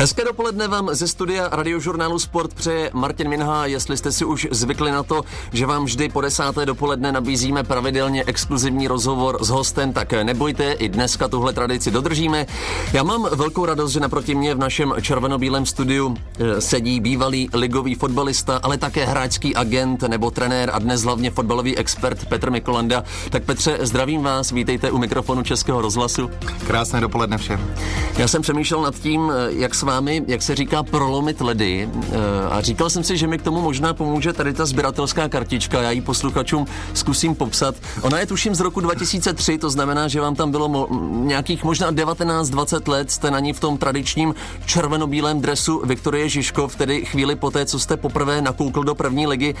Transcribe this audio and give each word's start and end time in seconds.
Hezké 0.00 0.24
dopoledne 0.24 0.68
vám 0.68 0.88
ze 0.92 1.08
studia 1.08 1.48
radiožurnálu 1.52 2.18
Sport 2.18 2.54
přeje 2.54 2.90
Martin 2.94 3.28
Minha. 3.28 3.66
Jestli 3.66 3.96
jste 3.96 4.12
si 4.12 4.24
už 4.24 4.48
zvykli 4.50 4.90
na 4.90 5.02
to, 5.02 5.22
že 5.52 5.66
vám 5.66 5.84
vždy 5.84 6.08
po 6.08 6.20
desáté 6.20 6.66
dopoledne 6.66 7.12
nabízíme 7.12 7.64
pravidelně 7.64 8.24
exkluzivní 8.24 8.88
rozhovor 8.88 9.44
s 9.44 9.48
hostem, 9.48 9.92
tak 9.92 10.12
nebojte, 10.12 10.72
i 10.72 10.88
dneska 10.88 11.28
tuhle 11.28 11.52
tradici 11.52 11.90
dodržíme. 11.90 12.46
Já 12.92 13.02
mám 13.02 13.28
velkou 13.32 13.66
radost, 13.66 13.92
že 13.92 14.00
naproti 14.00 14.34
mě 14.34 14.54
v 14.54 14.58
našem 14.58 14.94
červenobílém 15.00 15.66
studiu 15.66 16.16
eh, 16.38 16.60
sedí 16.60 17.00
bývalý 17.00 17.48
ligový 17.54 17.94
fotbalista, 17.94 18.60
ale 18.62 18.78
také 18.78 19.04
hráčský 19.04 19.56
agent 19.56 20.02
nebo 20.02 20.30
trenér 20.30 20.70
a 20.72 20.78
dnes 20.78 21.02
hlavně 21.02 21.30
fotbalový 21.30 21.78
expert 21.78 22.24
Petr 22.28 22.50
Mikolanda. 22.50 23.04
Tak 23.30 23.44
Petře, 23.44 23.78
zdravím 23.80 24.22
vás, 24.22 24.50
vítejte 24.50 24.90
u 24.90 24.98
mikrofonu 24.98 25.42
Českého 25.42 25.80
rozhlasu. 25.80 26.30
Krásné 26.66 27.00
dopoledne 27.00 27.38
všem. 27.38 27.74
Já 28.18 28.28
jsem 28.28 28.42
přemýšlel 28.42 28.82
nad 28.82 28.94
tím, 28.94 29.32
eh, 29.34 29.52
jak 29.52 29.74
s 29.74 29.89
vámi, 29.90 30.22
jak 30.26 30.42
se 30.42 30.54
říká, 30.54 30.82
prolomit 30.82 31.40
ledy. 31.40 31.88
Eh, 32.12 32.16
a 32.50 32.60
říkal 32.60 32.90
jsem 32.90 33.04
si, 33.04 33.16
že 33.16 33.26
mi 33.26 33.38
k 33.38 33.42
tomu 33.42 33.60
možná 33.60 33.94
pomůže 33.94 34.32
tady 34.32 34.52
ta 34.52 34.66
sběratelská 34.66 35.28
kartička. 35.28 35.82
Já 35.82 35.90
ji 35.90 36.00
posluchačům 36.00 36.66
zkusím 36.94 37.34
popsat. 37.34 37.74
Ona 38.02 38.18
je 38.18 38.26
tuším 38.26 38.54
z 38.54 38.60
roku 38.60 38.80
2003, 38.80 39.58
to 39.58 39.70
znamená, 39.70 40.08
že 40.08 40.20
vám 40.20 40.34
tam 40.34 40.50
bylo 40.50 40.68
mo- 40.68 40.86
nějakých 41.26 41.64
možná 41.64 41.90
19-20 41.90 42.88
let. 42.88 43.10
Jste 43.10 43.30
na 43.30 43.40
ní 43.40 43.52
v 43.52 43.60
tom 43.60 43.78
tradičním 43.78 44.34
červenobílém 44.66 45.40
dresu 45.40 45.82
Viktorie 45.84 46.28
Žižkov, 46.28 46.76
tedy 46.76 47.04
chvíli 47.04 47.34
poté, 47.36 47.66
co 47.66 47.78
jste 47.78 47.96
poprvé 47.96 48.42
nakoukl 48.42 48.84
do 48.84 48.94
první 48.94 49.26
ligy. 49.26 49.54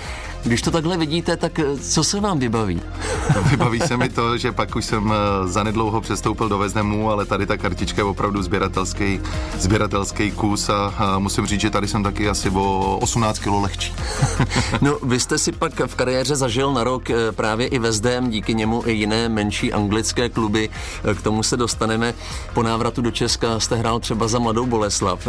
Když 0.44 0.62
to 0.62 0.70
takhle 0.70 0.96
vidíte, 0.96 1.36
tak 1.36 1.58
eh, 1.58 1.78
co 1.78 2.04
se 2.04 2.20
vám 2.20 2.38
vybaví? 2.38 2.80
Vybaví 3.50 3.80
se 3.80 3.96
mi 3.96 4.08
to, 4.08 4.38
že 4.38 4.52
pak 4.52 4.76
už 4.76 4.84
jsem 4.84 5.12
eh, 5.12 5.48
zanedlouho 5.48 6.00
přestoupil 6.00 6.48
do 6.48 6.58
Veznemu, 6.58 7.10
ale 7.10 7.26
tady 7.26 7.46
ta 7.46 7.56
kartička 7.56 8.02
je 8.02 8.04
opravdu 8.04 8.42
sběratelský, 8.42 9.20
sběratelský 9.58 10.19
hezký 10.20 10.36
kus 10.36 10.68
a, 10.68 11.18
musím 11.18 11.46
říct, 11.46 11.60
že 11.60 11.70
tady 11.70 11.88
jsem 11.88 12.02
taky 12.02 12.28
asi 12.28 12.50
o 12.50 12.98
18 13.02 13.38
kg 13.38 13.46
lehčí. 13.46 13.94
no, 14.80 14.98
vy 15.02 15.20
jste 15.20 15.38
si 15.38 15.52
pak 15.52 15.80
v 15.86 15.94
kariéře 15.94 16.36
zažil 16.36 16.72
na 16.72 16.84
rok 16.84 17.10
eh, 17.10 17.32
právě 17.32 17.66
i 17.66 17.78
ve 17.78 17.92
SDM, 17.92 18.30
díky 18.30 18.54
němu 18.54 18.82
i 18.86 18.92
jiné 18.92 19.28
menší 19.28 19.72
anglické 19.72 20.28
kluby. 20.28 20.68
Eh, 21.04 21.14
k 21.14 21.22
tomu 21.22 21.42
se 21.42 21.56
dostaneme. 21.56 22.14
Po 22.54 22.62
návratu 22.62 23.02
do 23.02 23.10
Česka 23.10 23.60
jste 23.60 23.76
hrál 23.76 24.00
třeba 24.00 24.28
za 24.28 24.38
Mladou 24.38 24.66
Boleslav. 24.66 25.28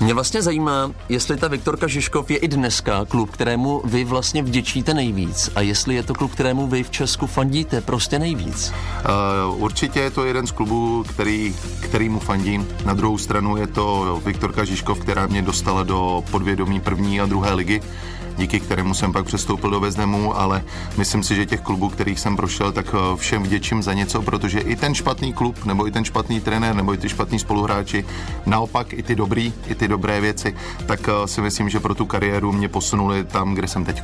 Mě 0.00 0.14
vlastně 0.14 0.42
zajímá, 0.42 0.92
jestli 1.08 1.36
ta 1.36 1.48
Viktorka 1.48 1.86
Žižkov 1.86 2.30
je 2.30 2.36
i 2.36 2.48
dneska 2.48 3.04
klub, 3.04 3.30
kterému 3.30 3.82
vy 3.84 4.04
vlastně 4.04 4.42
vděčíte 4.42 4.94
nejvíc 4.94 5.50
a 5.54 5.60
jestli 5.60 5.94
je 5.94 6.02
to 6.02 6.14
klub, 6.14 6.32
kterému 6.32 6.66
vy 6.66 6.82
v 6.82 6.90
Česku 6.90 7.26
fandíte 7.26 7.80
prostě 7.80 8.18
nejvíc. 8.18 8.72
Uh, 9.48 9.62
určitě 9.62 10.00
je 10.00 10.10
to 10.10 10.24
jeden 10.24 10.46
z 10.46 10.50
klubů, 10.50 11.04
který, 11.08 11.54
který 11.80 12.08
mu 12.08 12.18
fandím. 12.18 12.68
Na 12.84 12.94
druhou 12.94 13.18
stranu 13.18 13.56
je 13.56 13.66
to 13.66 14.20
Viktorka 14.24 14.64
Žižkov, 14.64 14.98
která 14.98 15.26
mě 15.26 15.42
dostala 15.42 15.82
do 15.82 16.24
podvědomí 16.30 16.80
první 16.80 17.20
a 17.20 17.26
druhé 17.26 17.54
ligy 17.54 17.80
díky 18.36 18.60
kterému 18.60 18.94
jsem 18.94 19.12
pak 19.12 19.26
přestoupil 19.26 19.70
do 19.70 19.80
Veznemu, 19.80 20.38
ale 20.38 20.64
myslím 20.96 21.22
si, 21.22 21.34
že 21.34 21.46
těch 21.46 21.60
klubů, 21.60 21.88
kterých 21.88 22.20
jsem 22.20 22.36
prošel, 22.36 22.72
tak 22.72 22.86
eh, 22.94 23.16
všem 23.16 23.42
vděčím 23.42 23.82
za 23.82 23.92
něco, 23.92 24.22
protože 24.22 24.60
i 24.60 24.76
ten 24.76 24.94
špatný 24.94 25.32
klub, 25.32 25.64
nebo 25.64 25.86
i 25.86 25.90
ten 25.90 26.04
špatný 26.04 26.40
trenér, 26.40 26.74
nebo 26.74 26.94
i 26.94 26.98
ty 26.98 27.08
špatní 27.08 27.38
spoluhráči, 27.38 28.04
naopak 28.46 28.92
i 28.92 29.02
ty 29.02 29.14
dobrý, 29.14 29.52
i 29.66 29.74
ty 29.74 29.88
dobré 29.88 30.20
věci, 30.20 30.54
tak 30.86 31.08
eh, 31.08 31.28
si 31.28 31.40
myslím, 31.40 31.68
že 31.68 31.80
pro 31.80 31.94
tu 31.94 32.06
kariéru 32.06 32.52
mě 32.52 32.68
posunuli 32.68 33.24
tam, 33.24 33.54
kde 33.54 33.68
jsem 33.68 33.84
teď. 33.84 34.02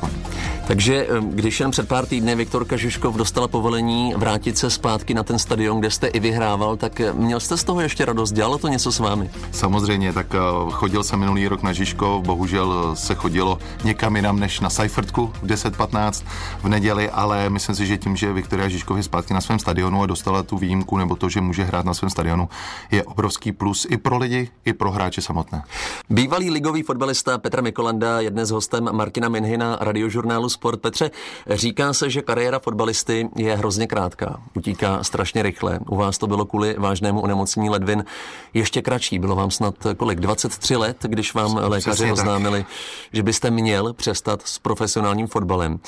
Takže 0.67 1.07
eh, 1.09 1.21
když 1.21 1.59
jen 1.59 1.71
před 1.71 1.87
pár 1.87 2.05
týdny 2.05 2.35
Viktorka 2.35 2.77
Žižkov 2.77 3.15
dostala 3.15 3.47
povolení 3.47 4.13
vrátit 4.17 4.57
se 4.57 4.69
zpátky 4.69 5.13
na 5.13 5.23
ten 5.23 5.39
stadion, 5.39 5.79
kde 5.79 5.91
jste 5.91 6.07
i 6.07 6.19
vyhrával, 6.19 6.77
tak 6.77 7.01
měl 7.13 7.39
jste 7.39 7.57
z 7.57 7.63
toho 7.63 7.81
ještě 7.81 8.05
radost? 8.05 8.31
Dělalo 8.31 8.57
to 8.57 8.67
něco 8.67 8.91
s 8.91 8.99
vámi? 8.99 9.29
Samozřejmě, 9.51 10.13
tak 10.13 10.35
chodil 10.71 11.03
jsem 11.03 11.19
minulý 11.19 11.47
rok 11.47 11.63
na 11.63 11.73
Žižkov, 11.73 12.23
bohužel 12.25 12.95
se 12.95 13.15
chodilo 13.15 13.59
někam 13.83 14.15
jinam 14.15 14.22
než 14.31 14.59
na 14.59 14.69
Seifertku 14.69 15.33
v 15.41 15.45
10.15 15.45 16.25
v 16.63 16.69
neděli, 16.69 17.09
ale 17.09 17.49
myslím 17.49 17.75
si, 17.75 17.85
že 17.85 17.97
tím, 17.97 18.15
že 18.15 18.33
Viktoria 18.33 18.69
Žižkov 18.69 18.97
je 18.97 19.03
zpátky 19.03 19.33
na 19.33 19.41
svém 19.41 19.59
stadionu 19.59 20.03
a 20.03 20.05
dostala 20.05 20.43
tu 20.43 20.57
výjimku 20.57 20.97
nebo 20.97 21.15
to, 21.15 21.29
že 21.29 21.41
může 21.41 21.63
hrát 21.63 21.85
na 21.85 21.93
svém 21.93 22.09
stadionu, 22.09 22.49
je 22.91 23.03
obrovský 23.03 23.51
plus 23.51 23.87
i 23.89 23.97
pro 23.97 24.17
lidi, 24.17 24.49
i 24.65 24.73
pro 24.73 24.91
hráče 24.91 25.21
samotné. 25.21 25.63
Bývalý 26.09 26.49
ligový 26.49 26.83
fotbalista 26.83 27.37
Petr 27.37 27.61
Mikolanda 27.61 28.19
je 28.19 28.29
dnes 28.29 28.49
hostem 28.49 28.89
Martina 28.91 29.29
Minhina 29.29 29.77
radiožurnálu 29.81 30.49
Sport. 30.49 30.81
Petře, 30.81 31.11
říká 31.49 31.93
se, 31.93 32.09
že 32.09 32.21
kariéra 32.21 32.59
fotbalisty 32.59 33.29
je 33.35 33.55
hrozně 33.55 33.87
krátká, 33.87 34.39
utíká 34.53 35.03
strašně 35.03 35.43
rychle. 35.43 35.79
U 35.89 35.95
vás 35.95 36.17
to 36.17 36.27
bylo 36.27 36.45
kvůli 36.45 36.75
vážnému 36.79 37.21
onemocnění 37.21 37.69
ledvin 37.69 38.05
ještě 38.53 38.81
kratší. 38.81 39.19
Bylo 39.19 39.35
vám 39.35 39.51
snad 39.51 39.75
kolik? 39.97 40.19
23 40.19 40.75
let, 40.75 40.97
když 41.01 41.33
vám 41.33 41.55
lékaři 41.55 42.11
oznámili, 42.11 42.65
že 43.13 43.23
byste 43.23 43.51
měl 43.51 43.93
přes 43.93 44.12
přestat 44.13 44.41
s 44.45 44.59
profesionálním 44.59 45.27
fotbalem. 45.27 45.79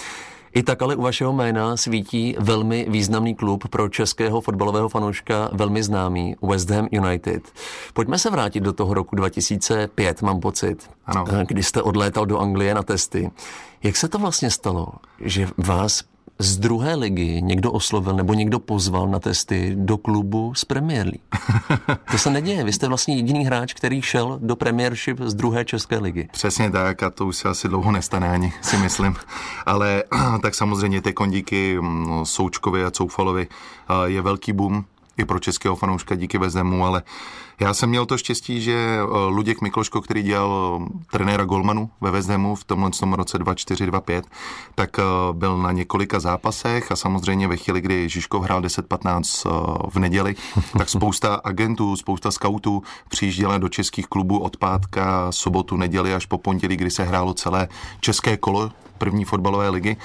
I 0.53 0.63
tak 0.63 0.81
ale 0.81 0.95
u 0.95 1.01
vašeho 1.01 1.33
jména 1.33 1.77
svítí 1.77 2.35
velmi 2.39 2.85
významný 2.89 3.35
klub 3.35 3.67
pro 3.67 3.89
českého 3.89 4.41
fotbalového 4.41 4.89
fanouška, 4.89 5.49
velmi 5.53 5.83
známý, 5.83 6.35
West 6.41 6.69
Ham 6.69 6.87
United. 6.91 7.43
Pojďme 7.93 8.17
se 8.17 8.29
vrátit 8.29 8.59
do 8.59 8.73
toho 8.73 8.93
roku 8.93 9.15
2005, 9.15 10.21
mám 10.21 10.39
pocit, 10.39 10.89
ano. 11.05 11.25
kdy 11.47 11.63
jste 11.63 11.81
odlétal 11.81 12.25
do 12.25 12.39
Anglie 12.39 12.73
na 12.73 12.83
testy. 12.83 13.31
Jak 13.83 13.95
se 13.95 14.07
to 14.07 14.19
vlastně 14.19 14.51
stalo, 14.51 14.87
že 15.19 15.47
vás 15.57 16.03
z 16.39 16.57
druhé 16.57 16.95
ligy 16.95 17.41
někdo 17.41 17.71
oslovil 17.71 18.13
nebo 18.13 18.33
někdo 18.33 18.59
pozval 18.59 19.07
na 19.07 19.19
testy 19.19 19.75
do 19.75 19.97
klubu 19.97 20.53
z 20.55 20.65
Premier 20.65 21.05
League. 21.05 21.99
To 22.11 22.17
se 22.17 22.29
neděje. 22.29 22.63
Vy 22.63 22.73
jste 22.73 22.87
vlastně 22.87 23.15
jediný 23.15 23.45
hráč, 23.45 23.73
který 23.73 24.01
šel 24.01 24.39
do 24.41 24.55
Premiership 24.55 25.19
z 25.21 25.33
druhé 25.33 25.65
české 25.65 25.97
ligy. 25.97 26.29
Přesně 26.31 26.71
tak 26.71 27.03
a 27.03 27.09
to 27.09 27.25
už 27.25 27.37
se 27.37 27.49
asi 27.49 27.67
dlouho 27.67 27.91
nestane 27.91 28.29
ani, 28.29 28.53
si 28.61 28.77
myslím. 28.77 29.15
Ale 29.65 30.03
tak 30.41 30.55
samozřejmě 30.55 31.01
ty 31.01 31.13
kondíky 31.13 31.77
mm, 31.81 32.25
Součkovi 32.25 32.85
a 32.85 32.91
Coufalovi 32.91 33.47
je 34.05 34.21
velký 34.21 34.53
boom 34.53 34.85
i 35.17 35.25
pro 35.25 35.39
českého 35.39 35.75
fanouška 35.75 36.15
díky 36.15 36.37
Vezemu, 36.37 36.85
ale 36.85 37.03
já 37.59 37.73
jsem 37.73 37.89
měl 37.89 38.05
to 38.05 38.17
štěstí, 38.17 38.61
že 38.61 38.73
eh, 38.73 39.05
Luděk 39.27 39.61
Mikloško, 39.61 40.01
který 40.01 40.23
dělal 40.23 40.81
eh, 40.81 40.89
trenéra 41.11 41.45
Golmanu 41.45 41.89
ve 42.01 42.11
Vezemu 42.11 42.55
v 42.55 42.63
tomhle 42.63 42.91
tom 42.91 43.13
roce 43.13 43.37
24-25, 43.37 44.21
tak 44.75 44.99
eh, 44.99 45.03
byl 45.31 45.57
na 45.57 45.71
několika 45.71 46.19
zápasech 46.19 46.91
a 46.91 46.95
samozřejmě 46.95 47.47
ve 47.47 47.57
chvíli, 47.57 47.81
kdy 47.81 48.09
Žižkov 48.09 48.43
hrál 48.43 48.61
10-15 48.61 49.89
v 49.89 49.99
neděli, 49.99 50.35
tak 50.77 50.89
spousta 50.89 51.41
agentů, 51.43 51.95
spousta 51.95 52.31
scoutů 52.31 52.83
přijížděla 53.09 53.57
do 53.57 53.69
českých 53.69 54.07
klubů 54.07 54.39
od 54.39 54.57
pátka, 54.57 55.31
sobotu, 55.31 55.77
neděli 55.77 56.13
až 56.13 56.25
po 56.25 56.37
pondělí, 56.37 56.77
kdy 56.77 56.91
se 56.91 57.03
hrálo 57.03 57.33
celé 57.33 57.67
české 57.99 58.37
kolo 58.37 58.71
první 58.97 59.25
fotbalové 59.25 59.69
ligy. 59.69 59.97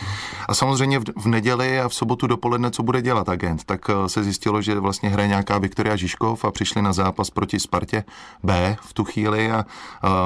A 0.48 0.54
samozřejmě 0.54 0.98
v, 0.98 1.04
v 1.16 1.26
neděli 1.26 1.80
a 1.80 1.88
v 1.88 1.94
sobotu 1.94 2.26
dopoledne, 2.26 2.70
co 2.70 2.82
bude 2.82 3.02
dělat 3.02 3.28
agent, 3.28 3.64
tak 3.64 3.80
se 4.06 4.24
zjistilo, 4.24 4.62
že 4.62 4.80
vlastně 4.80 5.08
hraje 5.08 5.28
nějaká 5.28 5.58
Viktoria 5.58 5.96
Žižkov 5.96 6.44
a 6.44 6.50
přišli 6.50 6.82
na 6.82 6.92
zápas 6.92 7.30
proti 7.40 7.60
Spartě 7.60 8.04
B 8.42 8.76
v 8.80 8.92
tu 8.92 9.04
chvíli 9.04 9.50
a, 9.50 9.64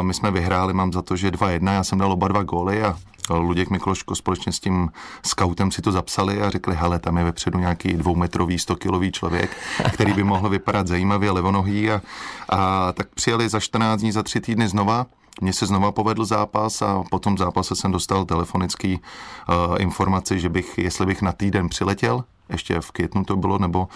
my 0.02 0.14
jsme 0.14 0.30
vyhráli, 0.30 0.72
mám 0.74 0.92
za 0.92 1.02
to, 1.02 1.16
že 1.16 1.30
2-1, 1.30 1.72
já 1.72 1.84
jsem 1.84 1.98
dal 1.98 2.12
oba 2.12 2.28
dva 2.28 2.42
góly 2.42 2.82
a 2.82 2.98
Luděk 3.30 3.70
Mikloško 3.70 4.14
společně 4.14 4.52
s 4.52 4.60
tím 4.60 4.90
scoutem 5.22 5.70
si 5.70 5.82
to 5.82 5.92
zapsali 5.92 6.42
a 6.42 6.50
řekli, 6.50 6.74
hele, 6.74 6.98
tam 6.98 7.18
je 7.18 7.24
vepředu 7.24 7.58
nějaký 7.58 7.92
dvoumetrový, 7.92 8.58
stokilový 8.58 9.12
člověk, 9.12 9.56
který 9.92 10.12
by 10.12 10.24
mohl 10.24 10.48
vypadat 10.48 10.86
zajímavě 10.86 11.30
levonohý. 11.30 11.90
A, 11.90 12.00
a 12.48 12.92
tak 12.92 13.08
přijeli 13.14 13.48
za 13.48 13.60
14 13.60 14.00
dní, 14.00 14.12
za 14.12 14.22
tři 14.22 14.40
týdny 14.40 14.68
znova. 14.68 15.06
Mně 15.40 15.52
se 15.52 15.66
znova 15.66 15.92
povedl 15.92 16.24
zápas 16.24 16.82
a 16.82 17.02
po 17.10 17.18
tom 17.18 17.38
zápase 17.38 17.76
jsem 17.76 17.92
dostal 17.92 18.24
telefonický 18.24 18.98
uh, 18.98 19.76
informaci, 19.78 20.40
že 20.40 20.48
bych, 20.48 20.78
jestli 20.78 21.06
bych 21.06 21.22
na 21.22 21.32
týden 21.32 21.68
přiletěl, 21.68 22.24
ještě 22.48 22.80
v 22.80 22.90
květnu 22.90 23.24
to 23.24 23.36
bylo, 23.36 23.58
nebo 23.58 23.88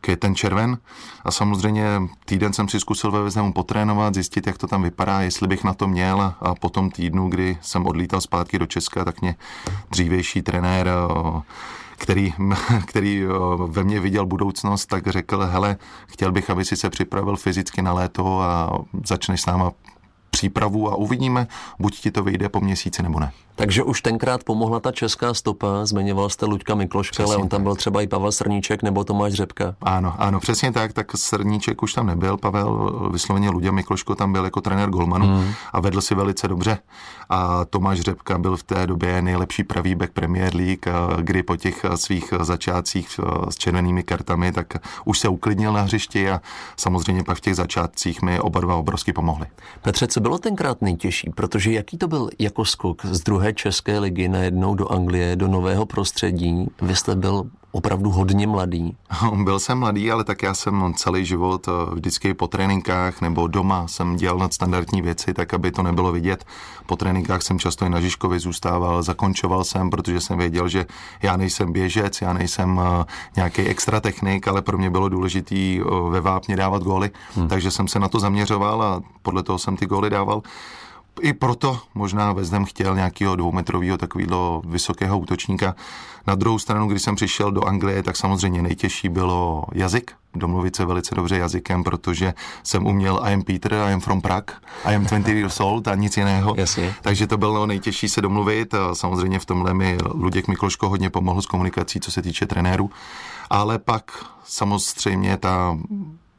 květen 0.00 0.34
červen. 0.34 0.78
A 1.24 1.30
samozřejmě 1.30 1.84
týden 2.24 2.52
jsem 2.52 2.68
si 2.68 2.80
zkusil 2.80 3.10
ve 3.10 3.22
Veznemu 3.22 3.52
potrénovat, 3.52 4.14
zjistit, 4.14 4.46
jak 4.46 4.58
to 4.58 4.66
tam 4.66 4.82
vypadá, 4.82 5.20
jestli 5.20 5.48
bych 5.48 5.64
na 5.64 5.74
to 5.74 5.88
měl. 5.88 6.34
A 6.40 6.54
po 6.54 6.68
tom 6.68 6.90
týdnu, 6.90 7.28
kdy 7.28 7.58
jsem 7.60 7.86
odlítal 7.86 8.20
zpátky 8.20 8.58
do 8.58 8.66
Česka, 8.66 9.04
tak 9.04 9.20
mě 9.20 9.34
dřívější 9.90 10.42
trenér 10.42 10.88
který, 11.98 12.34
který 12.86 13.24
ve 13.66 13.84
mně 13.84 14.00
viděl 14.00 14.26
budoucnost, 14.26 14.86
tak 14.86 15.06
řekl, 15.06 15.46
hele, 15.46 15.76
chtěl 16.06 16.32
bych, 16.32 16.50
aby 16.50 16.64
si 16.64 16.76
se 16.76 16.90
připravil 16.90 17.36
fyzicky 17.36 17.82
na 17.82 17.92
léto 17.92 18.40
a 18.40 18.78
začneš 19.04 19.40
s 19.40 19.46
náma 19.46 19.72
přípravu 20.30 20.92
a 20.92 20.96
uvidíme, 20.96 21.46
buď 21.78 22.00
ti 22.00 22.10
to 22.10 22.22
vyjde 22.22 22.48
po 22.48 22.60
měsíci 22.60 23.02
nebo 23.02 23.20
ne. 23.20 23.32
Takže 23.58 23.82
už 23.82 24.00
tenkrát 24.00 24.44
pomohla 24.44 24.80
ta 24.80 24.92
česká 24.92 25.34
stopa, 25.34 25.86
zmiňoval 25.86 26.28
jste 26.28 26.46
Luďka 26.46 26.74
Mikloška, 26.74 27.24
ale 27.24 27.36
on 27.36 27.48
tam 27.48 27.62
byl 27.62 27.74
třeba 27.74 28.02
i 28.02 28.06
Pavel 28.06 28.32
Srníček 28.32 28.82
nebo 28.82 29.04
Tomáš 29.04 29.32
Řepka. 29.32 29.74
Ano, 29.80 30.14
ano, 30.18 30.40
přesně 30.40 30.72
tak, 30.72 30.92
tak 30.92 31.16
Srníček 31.16 31.82
už 31.82 31.92
tam 31.92 32.06
nebyl, 32.06 32.36
Pavel 32.36 33.10
vysloveně 33.12 33.50
Luďa 33.50 33.70
Mikloško 33.70 34.14
tam 34.14 34.32
byl 34.32 34.44
jako 34.44 34.60
trenér 34.60 34.90
Golmanu 34.90 35.26
hmm. 35.26 35.52
a 35.72 35.80
vedl 35.80 36.00
si 36.00 36.14
velice 36.14 36.48
dobře. 36.48 36.78
A 37.28 37.64
Tomáš 37.64 38.00
Řepka 38.00 38.38
byl 38.38 38.56
v 38.56 38.62
té 38.62 38.86
době 38.86 39.22
nejlepší 39.22 39.64
pravý 39.64 39.94
back 39.94 40.12
Premier 40.12 40.56
League, 40.56 40.86
kdy 41.20 41.42
po 41.42 41.56
těch 41.56 41.84
svých 41.94 42.34
začátcích 42.40 43.20
s 43.48 43.56
červenými 43.56 44.02
kartami, 44.02 44.52
tak 44.52 44.74
už 45.04 45.18
se 45.18 45.28
uklidnil 45.28 45.72
na 45.72 45.80
hřišti 45.80 46.30
a 46.30 46.40
samozřejmě 46.76 47.24
pak 47.24 47.38
v 47.38 47.40
těch 47.40 47.56
začátcích 47.56 48.22
mi 48.22 48.40
oba 48.40 48.60
dva 48.60 48.74
obrovsky 48.74 49.12
pomohli. 49.12 49.46
Petře, 49.82 50.06
co 50.06 50.20
bylo 50.20 50.38
tenkrát 50.38 50.82
nejtěžší? 50.82 51.30
Protože 51.34 51.72
jaký 51.72 51.98
to 51.98 52.08
byl 52.08 52.30
jako 52.38 52.64
skok 52.64 53.06
z 53.06 53.20
druhé 53.20 53.45
české 53.52 53.98
ligy 53.98 54.28
najednou 54.28 54.74
do 54.74 54.92
Anglie, 54.92 55.36
do 55.36 55.48
nového 55.48 55.86
prostředí? 55.86 56.66
Vy 56.82 56.96
jste 56.96 57.16
byl 57.16 57.46
opravdu 57.76 58.10
hodně 58.10 58.46
mladý. 58.46 58.96
Byl 59.44 59.58
jsem 59.58 59.78
mladý, 59.78 60.10
ale 60.10 60.24
tak 60.24 60.42
já 60.42 60.54
jsem 60.54 60.94
celý 60.94 61.24
život 61.24 61.68
eh, 61.68 61.94
vždycky 61.94 62.34
po 62.34 62.46
tréninkách 62.46 63.20
nebo 63.20 63.46
doma 63.46 63.88
jsem 63.88 64.16
dělal 64.16 64.38
nadstandardní 64.38 65.02
věci, 65.02 65.34
tak 65.34 65.54
aby 65.54 65.70
to 65.70 65.82
nebylo 65.82 66.12
vidět. 66.12 66.44
Po 66.86 66.96
tréninkách 66.96 67.42
jsem 67.42 67.58
často 67.58 67.84
i 67.84 67.88
na 67.88 68.00
Žižkovi 68.00 68.38
zůstával, 68.38 69.02
zakončoval 69.02 69.64
jsem, 69.64 69.90
protože 69.90 70.20
jsem 70.20 70.38
věděl, 70.38 70.68
že 70.68 70.86
já 71.22 71.36
nejsem 71.36 71.72
běžec, 71.72 72.20
já 72.22 72.32
nejsem 72.32 72.80
eh, 72.80 73.04
nějaký 73.36 73.62
extra 73.62 74.00
technik, 74.00 74.48
ale 74.48 74.62
pro 74.62 74.78
mě 74.78 74.90
bylo 74.90 75.08
důležité 75.08 75.54
eh, 75.54 75.84
ve 76.10 76.20
vápně 76.20 76.56
dávat 76.56 76.82
góly, 76.82 77.10
hmm. 77.34 77.48
takže 77.48 77.70
jsem 77.70 77.88
se 77.88 77.98
na 77.98 78.08
to 78.08 78.20
zaměřoval 78.20 78.82
a 78.82 79.00
podle 79.22 79.42
toho 79.42 79.58
jsem 79.58 79.76
ty 79.76 79.86
góly 79.86 80.10
dával 80.10 80.42
i 81.20 81.32
proto 81.32 81.80
možná 81.94 82.32
Vezdem 82.32 82.64
chtěl 82.64 82.94
nějakého 82.94 83.36
dvoumetrového 83.36 83.98
takového 83.98 84.62
vysokého 84.66 85.18
útočníka. 85.18 85.74
Na 86.26 86.34
druhou 86.34 86.58
stranu, 86.58 86.86
když 86.86 87.02
jsem 87.02 87.16
přišel 87.16 87.52
do 87.52 87.64
Anglie, 87.64 88.02
tak 88.02 88.16
samozřejmě 88.16 88.62
nejtěžší 88.62 89.08
bylo 89.08 89.64
jazyk, 89.72 90.12
domluvit 90.34 90.76
se 90.76 90.84
velice 90.84 91.14
dobře 91.14 91.38
jazykem, 91.38 91.84
protože 91.84 92.34
jsem 92.62 92.86
uměl 92.86 93.20
I 93.22 93.34
am 93.34 93.42
Peter, 93.42 93.74
I 93.74 93.92
am 93.92 94.00
from 94.00 94.20
Prague, 94.20 94.56
I 94.84 94.96
am 94.96 95.04
20 95.04 95.28
years 95.28 95.60
old 95.60 95.88
a 95.88 95.94
nic 95.94 96.16
jiného. 96.16 96.54
Jasně. 96.56 96.94
Takže 97.02 97.26
to 97.26 97.36
bylo 97.36 97.66
nejtěžší 97.66 98.08
se 98.08 98.20
domluvit. 98.20 98.74
A 98.74 98.94
samozřejmě 98.94 99.38
v 99.38 99.46
tomhle 99.46 99.74
mi 99.74 99.98
Luděk 100.14 100.48
Mikloško 100.48 100.88
hodně 100.88 101.10
pomohl 101.10 101.42
s 101.42 101.46
komunikací, 101.46 102.00
co 102.00 102.12
se 102.12 102.22
týče 102.22 102.46
trenéru. 102.46 102.90
Ale 103.50 103.78
pak 103.78 104.24
samozřejmě 104.44 105.36
ta 105.36 105.78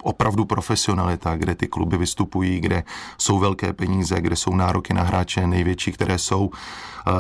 opravdu 0.04 0.46
profesionalita, 0.46 1.38
kde 1.38 1.56
ty 1.56 1.68
kluby 1.68 1.98
vystupují, 1.98 2.60
kde 2.60 2.84
jsou 3.18 3.40
velké 3.40 3.74
peníze, 3.74 4.22
kde 4.22 4.36
jsou 4.36 4.56
nároky 4.56 4.94
na 4.94 5.04
hráče 5.04 5.48
největší, 5.48 5.92
které 5.92 6.18
jsou. 6.18 6.52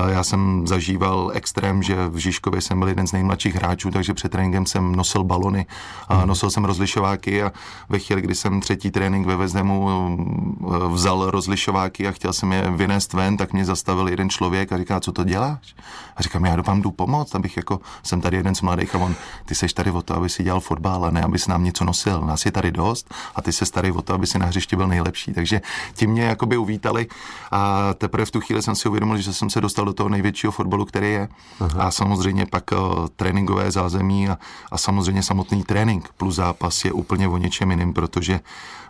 Já 0.09 0.23
jsem 0.23 0.67
zažíval 0.67 1.31
extrém, 1.33 1.83
že 1.83 2.07
v 2.07 2.17
Žižkově 2.17 2.61
jsem 2.61 2.79
byl 2.79 2.87
jeden 2.87 3.07
z 3.07 3.11
nejmladších 3.11 3.55
hráčů, 3.55 3.91
takže 3.91 4.13
před 4.13 4.31
tréninkem 4.31 4.65
jsem 4.65 4.95
nosil 4.95 5.23
balony, 5.23 5.65
a 6.07 6.17
mhm. 6.17 6.27
nosil 6.27 6.49
jsem 6.49 6.65
rozlišováky 6.65 7.43
a 7.43 7.51
ve 7.89 7.99
chvíli, 7.99 8.21
kdy 8.21 8.35
jsem 8.35 8.61
třetí 8.61 8.91
trénink 8.91 9.27
ve 9.27 9.35
Vezdemu 9.35 9.89
eh, 9.89 10.87
vzal 10.87 11.31
rozlišováky 11.31 12.07
a 12.07 12.11
chtěl 12.11 12.33
jsem 12.33 12.51
je 12.51 12.71
vynést 12.71 13.13
ven, 13.13 13.37
tak 13.37 13.53
mě 13.53 13.65
zastavil 13.65 14.07
jeden 14.07 14.29
člověk 14.29 14.71
a 14.71 14.77
říká, 14.77 14.99
co 14.99 15.11
to 15.11 15.23
děláš? 15.23 15.75
A 16.15 16.21
říkám, 16.21 16.45
já 16.45 16.61
vám 16.61 16.81
jdu 16.81 16.91
pomoct, 16.91 17.35
abych 17.35 17.57
jako, 17.57 17.79
jsem 18.03 18.21
tady 18.21 18.37
jeden 18.37 18.55
z 18.55 18.61
mladých 18.61 18.95
a 18.95 18.97
on, 18.97 19.15
ty 19.45 19.55
seš 19.55 19.73
tady 19.73 19.91
o 19.91 20.01
to, 20.01 20.15
aby 20.15 20.29
si 20.29 20.43
dělal 20.43 20.59
fotbal 20.59 21.05
a 21.05 21.11
ne, 21.11 21.21
aby 21.21 21.39
si 21.39 21.49
nám 21.49 21.63
něco 21.63 21.85
nosil. 21.85 22.21
Nás 22.21 22.45
je 22.45 22.51
tady 22.51 22.66
dost 22.71 23.13
a 23.35 23.41
ty 23.41 23.51
se 23.51 23.65
starý 23.65 23.91
o 23.91 24.01
to, 24.01 24.13
aby 24.13 24.27
si 24.27 24.39
na 24.39 24.45
hřišti 24.45 24.75
byl 24.75 24.87
nejlepší. 24.87 25.33
Takže 25.33 25.61
ti 25.93 26.07
mě 26.07 26.23
jakoby 26.23 26.57
uvítali 26.57 27.07
a 27.51 27.93
teprve 27.93 28.25
v 28.25 28.31
tu 28.31 28.41
chvíli 28.41 28.61
jsem 28.61 28.75
si 28.75 28.89
uvědomil, 28.89 29.17
že 29.17 29.33
jsem 29.33 29.49
se 29.49 29.61
dostal 29.61 29.85
do 29.85 29.93
toho 29.93 30.09
největšího 30.09 30.51
fotbalu, 30.51 30.85
který 30.85 31.11
je. 31.11 31.27
Aha. 31.59 31.83
A 31.83 31.91
samozřejmě 31.91 32.45
pak 32.45 32.71
uh, 32.71 33.07
tréninkové 33.15 33.71
zázemí 33.71 34.29
a, 34.29 34.37
a 34.71 34.77
samozřejmě 34.77 35.23
samotný 35.23 35.63
trénink 35.63 36.09
plus 36.17 36.35
zápas 36.35 36.85
je 36.85 36.91
úplně 36.91 37.27
o 37.27 37.37
něčem 37.37 37.71
jiným, 37.71 37.93
protože 37.93 38.39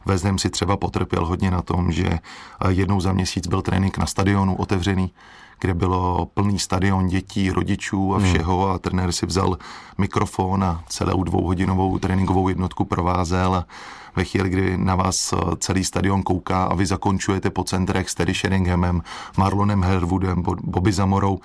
Vezdem 0.06 0.38
si 0.38 0.50
třeba 0.50 0.78
potrpěl 0.78 1.26
hodně 1.26 1.52
na 1.52 1.62
tom, 1.62 1.92
že 1.92 2.08
uh, 2.08 2.70
jednou 2.70 3.00
za 3.02 3.14
měsíc 3.14 3.48
byl 3.48 3.62
trénink 3.62 3.98
na 3.98 4.06
stadionu 4.06 4.56
otevřený, 4.56 5.12
kde 5.60 5.74
bylo 5.74 6.26
plný 6.26 6.60
stadion 6.60 7.08
dětí, 7.08 7.52
rodičů 7.52 8.16
a 8.16 8.18
hmm. 8.18 8.26
všeho 8.26 8.70
a 8.70 8.80
trenér 8.80 9.12
si 9.12 9.26
vzal 9.26 9.58
mikrofon 9.98 10.64
a 10.64 10.84
celou 10.90 11.24
dvouhodinovou 11.24 12.00
tréninkovou 12.00 12.50
jednotku 12.50 12.86
provázel 12.86 13.56
a 13.56 13.66
ve 14.18 14.24
chvíli, 14.24 14.50
kdy 14.50 14.78
na 14.78 14.96
vás 14.96 15.34
eh, 15.34 15.38
celý 15.60 15.84
stadion 15.84 16.24
kouká 16.24 16.64
a 16.64 16.76
vy 16.76 16.86
zakončujete 16.86 17.50
po 17.50 17.64
centrech 17.64 18.10
s 18.10 18.16
Teddy 18.16 18.34
Sheringhamem, 18.34 19.02
Marlonem 19.38 19.84
Herwoodem, 19.84 20.44
Bobby 20.64 20.92
Zamorou, 20.92 21.40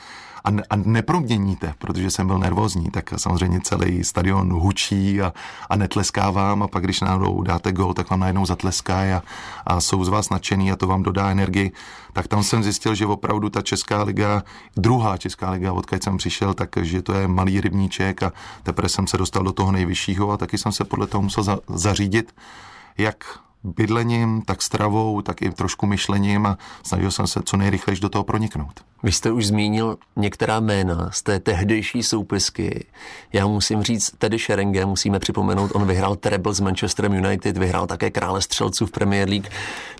a, 0.44 0.48
a 0.70 0.76
neproměníte, 0.76 1.74
protože 1.78 2.10
jsem 2.10 2.26
byl 2.26 2.38
nervózní, 2.38 2.90
tak 2.90 3.10
samozřejmě 3.16 3.60
celý 3.60 4.04
stadion 4.04 4.52
hučí 4.52 5.22
a, 5.22 5.32
a 5.70 5.76
netleskávám 5.76 6.62
a 6.62 6.68
pak 6.68 6.84
když 6.84 7.00
náhodou 7.00 7.42
dáte 7.42 7.72
gol, 7.72 7.94
tak 7.94 8.10
vám 8.10 8.20
najednou 8.20 8.46
zatleská 8.46 8.98
a, 9.16 9.22
a 9.66 9.80
jsou 9.80 10.04
z 10.04 10.08
vás 10.08 10.30
nadšený 10.30 10.72
a 10.72 10.76
to 10.76 10.86
vám 10.86 11.02
dodá 11.02 11.30
energii. 11.30 11.72
Tak 12.12 12.28
tam 12.28 12.42
jsem 12.42 12.62
zjistil, 12.62 12.94
že 12.94 13.06
opravdu 13.06 13.50
ta 13.50 13.62
Česká 13.62 14.02
liga, 14.02 14.42
druhá 14.76 15.16
Česká 15.16 15.50
liga, 15.50 15.72
odkud 15.72 16.02
jsem 16.02 16.16
přišel, 16.16 16.54
takže 16.54 17.02
to 17.02 17.14
je 17.14 17.28
malý 17.28 17.60
rybníček 17.60 18.22
a 18.22 18.32
teprve 18.62 18.88
jsem 18.88 19.06
se 19.06 19.16
dostal 19.16 19.42
do 19.42 19.52
toho 19.52 19.72
nejvyššího 19.72 20.30
a 20.30 20.36
taky 20.36 20.58
jsem 20.58 20.72
se 20.72 20.84
podle 20.84 21.06
toho 21.06 21.22
musel 21.22 21.44
za, 21.44 21.58
zařídit, 21.68 22.34
jak 22.98 23.24
bydlením, 23.64 24.42
tak 24.42 24.62
stravou, 24.62 25.22
tak 25.22 25.42
i 25.42 25.50
trošku 25.50 25.86
myšlením 25.86 26.46
a 26.46 26.58
snažil 26.82 27.10
jsem 27.10 27.26
se 27.26 27.40
co 27.44 27.56
nejrychleji 27.56 28.00
do 28.00 28.08
toho 28.08 28.24
proniknout. 28.24 28.80
Vy 29.02 29.12
jste 29.12 29.32
už 29.32 29.46
zmínil 29.46 29.96
některá 30.16 30.60
jména 30.60 31.10
z 31.12 31.22
té 31.22 31.40
tehdejší 31.40 32.02
soupisky. 32.02 32.86
Já 33.32 33.46
musím 33.46 33.82
říct, 33.82 34.14
tedy 34.18 34.38
Šerenge, 34.38 34.86
musíme 34.86 35.18
připomenout, 35.18 35.70
on 35.74 35.86
vyhrál 35.86 36.16
treble 36.16 36.54
s 36.54 36.60
Manchesterem 36.60 37.12
United, 37.12 37.56
vyhrál 37.56 37.86
také 37.86 38.10
krále 38.10 38.42
střelců 38.42 38.86
v 38.86 38.90
Premier 38.90 39.28
League. 39.28 39.48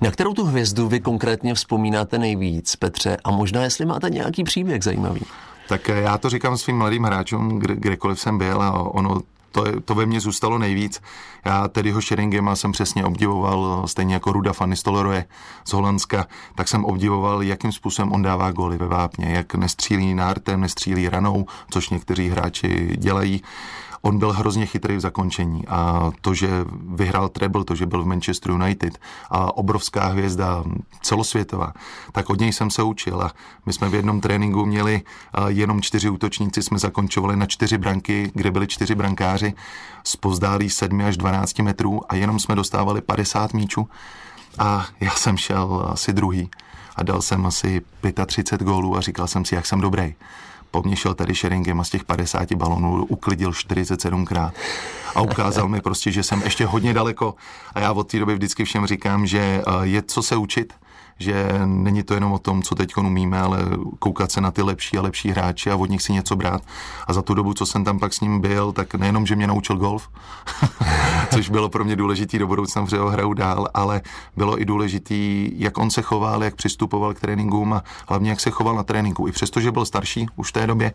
Na 0.02 0.10
kterou 0.10 0.34
tu 0.34 0.44
hvězdu 0.44 0.88
vy 0.88 1.00
konkrétně 1.00 1.54
vzpomínáte 1.54 2.18
nejvíc, 2.18 2.76
Petře? 2.76 3.16
A 3.24 3.30
možná, 3.30 3.62
jestli 3.62 3.86
máte 3.86 4.10
nějaký 4.10 4.44
příběh 4.44 4.82
zajímavý. 4.82 5.20
Tak 5.68 5.88
já 5.88 6.18
to 6.18 6.30
říkám 6.30 6.56
svým 6.56 6.76
mladým 6.76 7.04
hráčům, 7.04 7.58
kde, 7.58 7.76
kdekoliv 7.76 8.20
jsem 8.20 8.38
byl 8.38 8.62
a 8.62 8.72
ono 8.72 9.20
to, 9.52 9.80
to 9.80 9.94
ve 9.94 10.06
mně 10.06 10.20
zůstalo 10.20 10.58
nejvíc. 10.58 11.02
Já 11.44 11.68
tedy 11.68 11.90
ho 11.90 12.00
Sheringema 12.00 12.56
jsem 12.56 12.72
přesně 12.72 13.04
obdivoval, 13.04 13.82
stejně 13.86 14.14
jako 14.14 14.32
Ruda 14.32 14.52
van 14.60 14.70
Nistelrooy 14.70 15.24
z 15.64 15.72
Holandska, 15.72 16.26
tak 16.54 16.68
jsem 16.68 16.84
obdivoval, 16.84 17.42
jakým 17.42 17.72
způsobem 17.72 18.12
on 18.12 18.22
dává 18.22 18.50
goly 18.50 18.78
ve 18.78 18.86
vápně, 18.86 19.26
jak 19.26 19.54
nestřílí 19.54 20.14
nártem, 20.14 20.60
nestřílí 20.60 21.08
ranou, 21.08 21.46
což 21.70 21.90
někteří 21.90 22.28
hráči 22.28 22.96
dělají 22.98 23.42
on 24.02 24.18
byl 24.18 24.32
hrozně 24.32 24.66
chytrý 24.66 24.96
v 24.96 25.00
zakončení 25.00 25.68
a 25.68 26.10
to, 26.20 26.34
že 26.34 26.48
vyhrál 26.94 27.28
treble, 27.28 27.64
to, 27.64 27.74
že 27.74 27.86
byl 27.86 28.02
v 28.02 28.06
Manchester 28.06 28.50
United 28.50 28.98
a 29.30 29.56
obrovská 29.56 30.06
hvězda 30.06 30.64
celosvětová, 31.02 31.72
tak 32.12 32.30
od 32.30 32.40
něj 32.40 32.52
jsem 32.52 32.70
se 32.70 32.82
učil 32.82 33.22
a 33.22 33.32
my 33.66 33.72
jsme 33.72 33.88
v 33.88 33.94
jednom 33.94 34.20
tréninku 34.20 34.66
měli 34.66 35.02
jenom 35.46 35.82
čtyři 35.82 36.08
útočníci, 36.08 36.62
jsme 36.62 36.78
zakončovali 36.78 37.36
na 37.36 37.46
čtyři 37.46 37.78
branky, 37.78 38.30
kde 38.34 38.50
byli 38.50 38.66
čtyři 38.66 38.94
brankáři 38.94 39.54
z 40.04 40.16
pozdálí 40.16 40.70
7 40.70 41.00
až 41.00 41.16
12 41.16 41.58
metrů 41.58 42.00
a 42.08 42.14
jenom 42.14 42.38
jsme 42.38 42.54
dostávali 42.54 43.00
50 43.00 43.54
míčů 43.54 43.88
a 44.58 44.86
já 45.00 45.10
jsem 45.10 45.36
šel 45.36 45.88
asi 45.92 46.12
druhý 46.12 46.50
a 46.96 47.02
dal 47.02 47.22
jsem 47.22 47.46
asi 47.46 47.82
35 48.26 48.64
gólů 48.64 48.96
a 48.96 49.00
říkal 49.00 49.26
jsem 49.26 49.44
si, 49.44 49.54
jak 49.54 49.66
jsem 49.66 49.80
dobrý 49.80 50.14
po 50.72 50.82
mně 50.82 50.96
šel 50.96 51.14
tady 51.14 51.34
Sheringem 51.34 51.80
a 51.80 51.84
z 51.84 51.90
těch 51.90 52.04
50 52.04 52.52
balonů 52.52 53.04
uklidil 53.04 53.50
47krát 53.50 54.50
a 55.14 55.20
ukázal 55.20 55.68
mi 55.68 55.80
prostě, 55.80 56.12
že 56.12 56.22
jsem 56.22 56.42
ještě 56.42 56.66
hodně 56.66 56.94
daleko. 56.94 57.34
A 57.74 57.80
já 57.80 57.92
od 57.92 58.10
té 58.10 58.18
doby 58.18 58.34
vždycky 58.34 58.64
všem 58.64 58.86
říkám, 58.86 59.26
že 59.26 59.38
eh, 59.38 59.62
je 59.82 60.02
co 60.02 60.22
se 60.22 60.36
učit, 60.36 60.72
že 61.18 61.48
není 61.64 62.02
to 62.02 62.14
jenom 62.14 62.32
o 62.32 62.38
tom, 62.38 62.62
co 62.62 62.74
teď 62.74 62.96
umíme, 62.96 63.40
ale 63.40 63.58
koukat 63.98 64.32
se 64.32 64.40
na 64.40 64.50
ty 64.50 64.62
lepší 64.62 64.98
a 64.98 65.02
lepší 65.02 65.30
hráči 65.30 65.70
a 65.70 65.76
od 65.76 65.90
nich 65.90 66.02
si 66.02 66.12
něco 66.12 66.36
brát. 66.36 66.62
A 67.06 67.12
za 67.12 67.22
tu 67.22 67.34
dobu, 67.34 67.54
co 67.54 67.66
jsem 67.66 67.84
tam 67.84 67.98
pak 67.98 68.12
s 68.12 68.20
ním 68.20 68.40
byl, 68.40 68.72
tak 68.72 68.94
nejenom, 68.94 69.26
že 69.26 69.36
mě 69.36 69.46
naučil 69.46 69.76
golf, 69.76 70.08
což 71.30 71.50
bylo 71.50 71.68
pro 71.68 71.84
mě 71.84 71.96
důležitý 71.96 72.38
do 72.38 72.46
budoucna, 72.46 72.84
protože 72.84 72.98
ho 72.98 73.10
hraju 73.10 73.34
dál, 73.34 73.68
ale 73.74 74.00
bylo 74.36 74.60
i 74.60 74.64
důležitý, 74.64 75.50
jak 75.56 75.78
on 75.78 75.90
se 75.90 76.02
choval, 76.02 76.44
jak 76.44 76.54
přistupoval 76.54 77.14
k 77.14 77.20
tréninkům 77.20 77.72
a 77.72 77.82
hlavně 78.08 78.30
jak 78.30 78.40
se 78.40 78.50
choval 78.50 78.74
na 78.74 78.82
tréninku. 78.82 79.28
I 79.28 79.32
přesto, 79.32 79.60
že 79.60 79.72
byl 79.72 79.84
starší 79.84 80.26
už 80.36 80.48
v 80.48 80.52
té 80.52 80.66
době, 80.66 80.92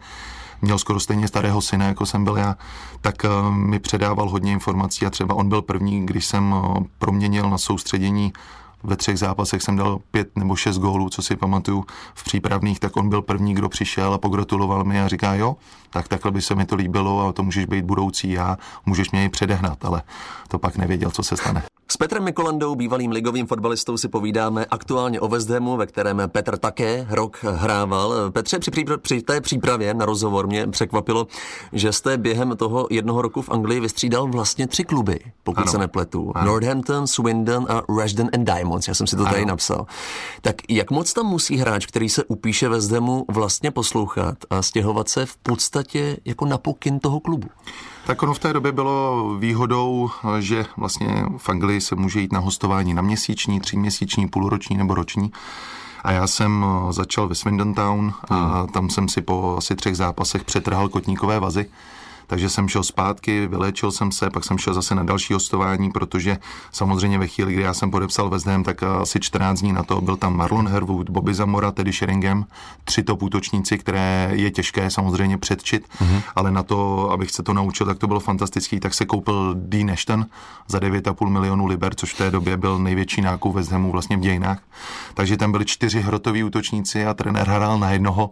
měl 0.62 0.78
skoro 0.78 1.00
stejně 1.00 1.28
starého 1.28 1.62
syna, 1.62 1.86
jako 1.86 2.06
jsem 2.06 2.24
byl 2.24 2.38
já, 2.38 2.56
tak 3.02 3.26
eh, 3.26 3.30
mi 3.52 3.80
předával 3.80 4.30
hodně 4.30 4.52
informací 4.52 5.06
a 5.06 5.10
třeba 5.10 5.36
on 5.36 5.50
byl 5.50 5.62
první, 5.62 6.06
když 6.06 6.26
jsem 6.26 6.56
proměnil 7.00 7.50
na 7.50 7.58
soustředění 7.58 8.34
ve 8.84 8.96
třech 8.96 9.20
zápasech 9.20 9.62
jsem 9.62 9.76
dal 9.76 10.00
pět 10.12 10.36
nebo 10.36 10.56
šest 10.56 10.78
gólů, 10.78 11.10
co 11.10 11.22
si 11.22 11.36
pamatuju 11.36 11.86
v 12.14 12.24
přípravných, 12.24 12.80
tak 12.80 12.98
on 12.98 13.10
byl 13.10 13.22
první, 13.22 13.54
kdo 13.54 13.70
přišel 13.70 14.14
a 14.14 14.18
pogratuloval 14.18 14.84
mi 14.84 15.02
a 15.02 15.08
říká, 15.08 15.36
jo, 15.36 15.56
tak 15.90 16.08
takhle 16.08 16.32
by 16.32 16.42
se 16.42 16.56
mi 16.56 16.66
to 16.66 16.76
líbilo 16.76 17.28
a 17.28 17.34
to 17.34 17.44
můžeš 17.44 17.66
být 17.66 17.86
budoucí 17.86 18.32
já, 18.32 18.58
můžeš 18.86 19.12
mě 19.12 19.26
i 19.26 19.30
předehnat, 19.30 19.86
ale 19.86 20.04
to 20.48 20.60
pak 20.60 20.78
nevěděl, 20.78 21.12
co 21.12 21.24
se 21.24 21.38
stane. 21.38 21.64
S 21.92 21.98
Petrem 21.98 22.24
Mikolandou, 22.24 22.76
bývalým 22.76 23.12
ligovým 23.12 23.48
fotbalistou, 23.48 23.98
si 23.98 24.08
povídáme 24.08 24.66
aktuálně 24.66 25.20
o 25.20 25.28
West 25.28 25.50
Hamu, 25.50 25.78
ve 25.78 25.86
kterém 25.86 26.22
Petr 26.28 26.58
také 26.58 27.08
rok 27.10 27.44
hrával. 27.44 28.32
Petře, 28.32 28.60
při, 28.60 28.72
při 29.02 29.22
té 29.22 29.42
přípravě 29.42 29.94
na 29.94 30.06
rozhovor 30.06 30.48
mě 30.48 30.68
překvapilo, 30.68 31.28
že 31.74 31.92
jste 31.92 32.18
během 32.18 32.58
toho 32.58 32.88
jednoho 32.92 33.22
roku 33.22 33.42
v 33.42 33.50
Anglii 33.50 33.80
vystřídal 33.80 34.28
vlastně 34.28 34.68
tři 34.68 34.84
kluby, 34.84 35.20
pokud 35.44 35.62
ano. 35.62 35.72
se 35.72 35.78
nepletu. 35.78 36.32
Ano. 36.36 36.52
Northampton, 36.52 37.08
Swindon 37.08 37.66
a 37.70 37.82
Rushden 37.90 38.30
and 38.34 38.44
Diamonds. 38.44 38.88
Já 38.88 38.94
jsem 38.94 39.08
si 39.08 39.16
to 39.16 39.24
tady 39.24 39.38
ano. 39.38 39.48
napsal. 39.48 39.86
Tak 40.42 40.56
jak 40.70 40.92
moc 40.92 41.14
tam 41.14 41.26
musí 41.26 41.58
hráč, 41.58 41.86
který 41.86 42.10
se 42.10 42.24
upíše 42.24 42.70
West 42.70 42.92
Hamu, 42.92 43.26
vlastně 43.32 43.72
poslouchat 43.72 44.38
a 44.50 44.62
stěhovat 44.62 45.10
se 45.10 45.26
v 45.26 45.38
podstatě 45.38 46.18
jako 46.26 46.46
na 46.46 46.58
pokyn 46.58 47.00
toho 47.00 47.20
klubu? 47.20 47.48
Tak 48.08 48.24
ono 48.24 48.34
v 48.34 48.40
té 48.40 48.54
době 48.54 48.72
bylo 48.72 49.30
výhodou, 49.40 50.10
že 50.40 50.66
vlastně 50.78 51.26
v 51.38 51.50
Anglii 51.50 51.82
se 51.82 51.96
může 51.96 52.20
jít 52.20 52.34
na 52.34 52.40
hostování 52.40 52.94
na 52.94 53.02
měsíční, 53.02 53.60
tříměsíční, 53.60 54.28
půlroční 54.28 54.78
nebo 54.78 54.94
roční. 54.94 55.32
A 56.04 56.12
já 56.12 56.28
jsem 56.28 56.66
začal 56.90 57.28
ve 57.28 57.36
Swindon 57.36 57.74
Town 57.74 58.14
a 58.30 58.36
hmm. 58.36 58.68
tam 58.68 58.90
jsem 58.90 59.10
si 59.10 59.22
po 59.22 59.56
asi 59.58 59.76
třech 59.76 59.98
zápasech 59.98 60.44
přetrhal 60.44 60.90
kotníkové 60.90 61.40
vazy 61.40 61.66
takže 62.28 62.50
jsem 62.50 62.68
šel 62.68 62.84
zpátky, 62.84 63.48
vyléčil 63.48 63.92
jsem 63.92 64.12
se, 64.12 64.30
pak 64.30 64.44
jsem 64.44 64.58
šel 64.58 64.74
zase 64.74 64.96
na 64.96 65.04
další 65.04 65.34
hostování, 65.34 65.92
protože 65.92 66.38
samozřejmě 66.72 67.20
ve 67.20 67.28
chvíli, 67.28 67.54
kdy 67.54 67.62
já 67.62 67.74
jsem 67.74 67.92
podepsal 67.92 68.30
West 68.30 68.46
Ham, 68.46 68.64
tak 68.64 68.84
asi 68.84 69.20
14 69.20 69.60
dní 69.60 69.74
na 69.74 69.84
to 69.84 70.02
byl 70.02 70.18
tam 70.18 70.36
Marlon 70.38 70.68
Herwood, 70.68 71.10
Bobby 71.10 71.34
Zamora, 71.34 71.72
tedy 71.72 71.92
Sheringham, 71.92 72.46
tři 72.84 73.04
top 73.04 73.24
útočníci, 73.24 73.78
které 73.78 74.30
je 74.34 74.52
těžké 74.52 74.90
samozřejmě 74.90 75.38
předčit, 75.38 75.88
mm-hmm. 76.00 76.22
ale 76.36 76.52
na 76.52 76.64
to, 76.64 77.12
abych 77.12 77.32
se 77.32 77.44
to 77.44 77.54
naučil, 77.54 77.86
tak 77.86 77.98
to 77.98 78.08
bylo 78.08 78.20
fantastický, 78.20 78.80
tak 78.80 78.94
se 78.94 79.06
koupil 79.06 79.56
Dean 79.58 79.92
Ashton 79.92 80.26
za 80.68 80.80
9,5 80.80 81.30
milionů 81.30 81.66
liber, 81.66 81.96
což 81.96 82.14
v 82.14 82.18
té 82.18 82.32
době 82.32 82.58
byl 82.58 82.80
největší 82.80 83.22
nákup 83.22 83.56
West 83.56 83.72
Hamu 83.72 83.92
vlastně 83.92 84.18
v 84.18 84.20
dějinách. 84.20 84.60
Takže 85.14 85.38
tam 85.38 85.52
byli 85.52 85.66
čtyři 85.66 86.02
hrotoví 86.02 86.44
útočníci 86.44 87.06
a 87.06 87.14
trenér 87.14 87.48
hrál 87.48 87.80
na 87.80 87.92
jednoho 87.92 88.32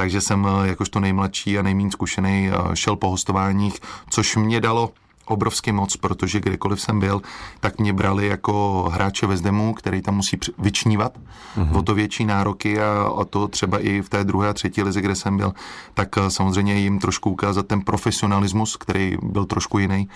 takže 0.00 0.20
jsem 0.20 0.46
eh, 0.46 0.68
jakožto 0.68 1.00
nejmladší 1.00 1.58
a 1.58 1.62
nejméně 1.62 1.90
zkušený 1.90 2.50
eh, 2.50 2.76
šel 2.76 2.96
po 2.96 3.10
hostováních, 3.30 3.80
což 4.10 4.36
mě 4.36 4.60
dalo 4.60 4.90
obrovský 5.26 5.72
moc, 5.72 5.96
protože 5.96 6.40
kdykoliv 6.40 6.80
jsem 6.80 7.00
byl, 7.00 7.22
tak 7.60 7.78
mě 7.78 7.92
brali 7.92 8.26
jako 8.26 8.88
hráče 8.92 9.26
ve 9.26 9.36
Zdemu, 9.36 9.74
který 9.74 10.02
tam 10.02 10.16
musí 10.16 10.38
vyčnívat 10.58 11.14
mm-hmm. 11.14 11.78
o 11.78 11.82
to 11.82 11.94
větší 11.94 12.24
nároky 12.24 12.80
a, 12.82 13.10
a 13.20 13.24
to 13.24 13.48
třeba 13.48 13.78
i 13.78 14.02
v 14.02 14.08
té 14.08 14.24
druhé 14.24 14.48
a 14.48 14.52
třetí 14.52 14.82
lize, 14.82 15.00
kde 15.00 15.14
jsem 15.14 15.36
byl, 15.36 15.52
tak 15.94 16.18
eh, 16.18 16.30
samozřejmě 16.30 16.74
jim 16.74 16.98
trošku 16.98 17.30
ukázat 17.30 17.66
ten 17.66 17.80
profesionalismus, 17.80 18.76
který 18.76 19.16
byl 19.22 19.44
trošku 19.44 19.78
jiný, 19.78 20.08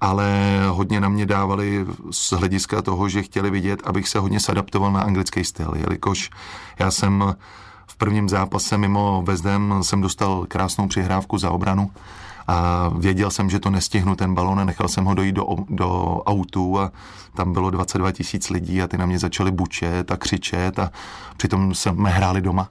ale 0.00 0.60
hodně 0.68 1.00
na 1.00 1.08
mě 1.08 1.26
dávali 1.26 1.86
z 2.10 2.32
hlediska 2.32 2.82
toho, 2.82 3.08
že 3.08 3.22
chtěli 3.22 3.50
vidět, 3.50 3.82
abych 3.84 4.08
se 4.08 4.18
hodně 4.18 4.40
sadaptoval 4.40 4.92
na 4.92 5.00
anglický 5.00 5.44
styl, 5.44 5.72
jelikož 5.74 6.30
já 6.78 6.90
jsem 6.90 7.34
v 7.86 7.96
prvním 7.96 8.28
zápase 8.28 8.78
mimo 8.78 9.22
Vezdem 9.26 9.74
jsem 9.82 10.00
dostal 10.00 10.46
krásnou 10.48 10.88
přihrávku 10.88 11.38
za 11.38 11.50
obranu 11.50 11.90
a 12.50 12.90
věděl 12.98 13.30
jsem, 13.30 13.50
že 13.50 13.60
to 13.60 13.70
nestihnu 13.70 14.16
ten 14.16 14.34
balon 14.34 14.60
a 14.60 14.64
nechal 14.64 14.88
jsem 14.88 15.04
ho 15.04 15.14
dojít 15.14 15.32
do, 15.32 15.46
do 15.68 16.22
autu 16.26 16.78
a 16.80 16.92
tam 17.34 17.52
bylo 17.52 17.70
22 17.70 18.12
tisíc 18.12 18.50
lidí 18.50 18.82
a 18.82 18.88
ty 18.88 18.98
na 18.98 19.06
mě 19.06 19.18
začali 19.18 19.50
bučet 19.50 20.10
a 20.10 20.16
křičet 20.16 20.78
a 20.78 20.90
přitom 21.36 21.74
jsme 21.74 22.10
hráli 22.10 22.40
doma. 22.40 22.68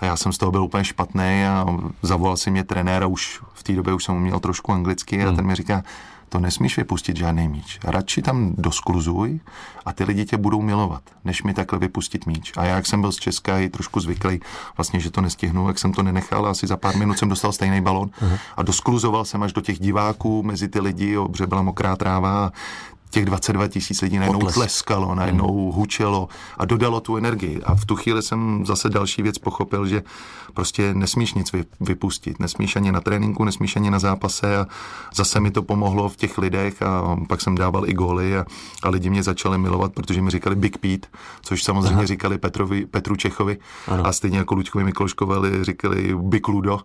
A 0.00 0.04
já 0.04 0.16
jsem 0.16 0.32
z 0.32 0.38
toho 0.38 0.52
byl 0.52 0.64
úplně 0.64 0.84
špatný 0.84 1.44
a 1.46 1.66
zavolal 2.02 2.36
si 2.36 2.50
mě 2.50 2.64
trenér 2.64 3.02
a 3.02 3.06
už 3.06 3.42
v 3.54 3.62
té 3.62 3.72
době 3.72 3.94
už 3.94 4.04
jsem 4.04 4.16
uměl 4.16 4.40
trošku 4.40 4.72
anglicky 4.72 5.22
a 5.22 5.26
hmm. 5.26 5.36
ten 5.36 5.46
mi 5.46 5.54
říká, 5.54 5.82
to 6.28 6.40
nesmíš 6.40 6.76
vypustit 6.76 7.16
žádný 7.16 7.48
míč. 7.48 7.78
Radši 7.84 8.22
tam 8.22 8.54
doskluzuj 8.58 9.40
a 9.84 9.92
ty 9.92 10.04
lidi 10.04 10.24
tě 10.24 10.36
budou 10.36 10.62
milovat, 10.62 11.02
než 11.24 11.42
mi 11.42 11.54
takhle 11.54 11.78
vypustit 11.78 12.26
míč. 12.26 12.52
A 12.56 12.64
já, 12.64 12.76
jak 12.76 12.86
jsem 12.86 13.00
byl 13.00 13.12
z 13.12 13.16
Česka 13.16 13.58
i 13.58 13.68
trošku 13.68 14.00
zvyklý, 14.00 14.40
vlastně, 14.76 15.00
že 15.00 15.10
to 15.10 15.20
nestihnu, 15.20 15.68
jak 15.68 15.78
jsem 15.78 15.92
to 15.92 16.02
nenechal, 16.02 16.46
asi 16.46 16.66
za 16.66 16.76
pár 16.76 16.96
minut 16.96 17.18
jsem 17.18 17.28
dostal 17.28 17.52
stejný 17.52 17.80
balon 17.80 18.08
uh-huh. 18.08 18.38
a 18.56 18.62
doskluzoval 18.62 19.24
jsem 19.24 19.42
až 19.42 19.52
do 19.52 19.60
těch 19.60 19.78
diváků 19.78 20.42
mezi 20.42 20.68
ty 20.68 20.80
lidi, 20.80 21.16
obře 21.16 21.46
byla 21.46 21.62
mokrá 21.62 21.96
tráva 21.96 22.46
a 22.46 22.52
těch 23.10 23.24
22 23.24 23.68
tisíc 23.68 24.00
lidí 24.02 24.18
najednou 24.18 24.38
Potles. 24.38 24.54
tleskalo, 24.54 25.14
najednou 25.14 25.70
hmm. 25.70 25.72
hučelo 25.72 26.28
a 26.58 26.64
dodalo 26.64 27.00
tu 27.00 27.16
energii. 27.16 27.62
A 27.64 27.74
v 27.74 27.84
tu 27.84 27.96
chvíli 27.96 28.22
jsem 28.22 28.66
zase 28.66 28.88
další 28.88 29.22
věc 29.22 29.38
pochopil, 29.38 29.86
že 29.86 30.02
prostě 30.54 30.94
nesmíš 30.94 31.34
nic 31.34 31.52
vypustit, 31.80 32.40
nesmíš 32.40 32.76
ani 32.76 32.92
na 32.92 33.00
tréninku, 33.00 33.44
nesmíš 33.44 33.76
ani 33.76 33.90
na 33.90 33.98
zápase 33.98 34.56
a 34.56 34.66
zase 35.14 35.40
mi 35.40 35.50
to 35.50 35.62
pomohlo 35.62 36.08
v 36.08 36.16
těch 36.16 36.38
lidech 36.38 36.82
a 36.82 37.16
pak 37.28 37.40
jsem 37.40 37.54
dával 37.54 37.88
i 37.88 37.92
góly 37.92 38.38
a, 38.38 38.44
a 38.82 38.88
lidi 38.88 39.10
mě 39.10 39.22
začali 39.22 39.58
milovat, 39.58 39.92
protože 39.92 40.22
mi 40.22 40.30
říkali 40.30 40.56
Big 40.56 40.78
Pete, 40.78 41.08
což 41.42 41.62
samozřejmě 41.62 41.94
Aha. 41.94 42.06
říkali 42.06 42.38
Petrovi, 42.38 42.86
Petru 42.86 43.16
Čechovi 43.16 43.58
ano. 43.88 44.06
a 44.06 44.12
stejně 44.12 44.38
jako 44.38 44.54
Luďkovi 44.54 44.84
Mikloškovi 44.84 45.64
říkali 45.64 46.14
Big 46.20 46.48
Ludo, 46.48 46.80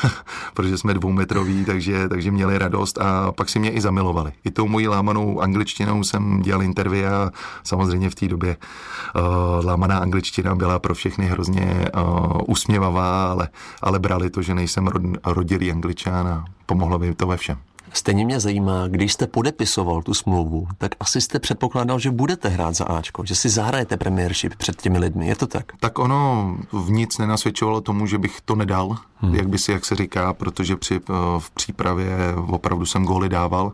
protože 0.54 0.78
jsme 0.78 0.94
dvoumetroví, 0.94 1.64
takže, 1.64 2.08
takže 2.08 2.30
měli 2.30 2.58
radost 2.58 2.98
a 2.98 3.32
pak 3.32 3.48
si 3.48 3.58
mě 3.58 3.70
i 3.70 3.80
zamilovali. 3.80 4.32
I 4.44 4.50
tou 4.50 4.68
mojí 4.68 4.88
lámanou 4.88 5.40
angličtinou 5.40 5.71
angličtinou 5.72 6.04
jsem 6.04 6.42
dělal 6.42 6.62
interview 6.62 7.12
a 7.12 7.30
samozřejmě 7.64 8.10
v 8.10 8.14
té 8.14 8.28
době 8.28 8.56
uh, 8.56 9.64
lámaná 9.64 9.98
angličtina 9.98 10.54
byla 10.54 10.78
pro 10.78 10.94
všechny 10.94 11.26
hrozně 11.26 11.90
uh, 11.96 12.40
usměvavá, 12.46 13.30
ale, 13.30 13.48
ale 13.82 13.98
brali 13.98 14.30
to, 14.30 14.42
že 14.42 14.54
nejsem 14.54 14.86
rod, 14.86 15.02
rodilý 15.24 15.72
angličán 15.72 16.28
a 16.28 16.44
pomohlo 16.66 16.98
mi 16.98 17.14
to 17.14 17.26
ve 17.26 17.36
všem. 17.36 17.58
Stejně 17.94 18.24
mě 18.24 18.40
zajímá, 18.40 18.88
když 18.88 19.12
jste 19.12 19.26
podepisoval 19.26 20.02
tu 20.02 20.14
smlouvu, 20.14 20.68
tak 20.78 20.92
asi 21.00 21.20
jste 21.20 21.38
předpokládal, 21.38 21.98
že 21.98 22.10
budete 22.10 22.48
hrát 22.48 22.74
za 22.74 22.84
Ačko, 22.84 23.24
že 23.24 23.34
si 23.34 23.48
zahrajete 23.48 23.96
premiérship 23.96 24.54
před 24.56 24.82
těmi 24.82 24.98
lidmi, 24.98 25.28
je 25.28 25.36
to 25.36 25.46
tak? 25.46 25.72
Tak 25.80 25.98
ono 25.98 26.56
v 26.72 26.90
nic 26.90 27.18
nenasvědčovalo 27.18 27.80
tomu, 27.80 28.06
že 28.06 28.18
bych 28.18 28.40
to 28.44 28.54
nedal, 28.54 28.96
hmm. 29.16 29.34
jak 29.34 29.48
by 29.48 29.58
si, 29.58 29.72
jak 29.72 29.84
se 29.84 29.94
říká, 29.94 30.32
protože 30.32 30.76
při, 30.76 30.94
eh, 30.96 31.12
v 31.38 31.50
přípravě 31.50 32.16
opravdu 32.48 32.86
jsem 32.86 33.04
góly 33.04 33.28
dával 33.28 33.72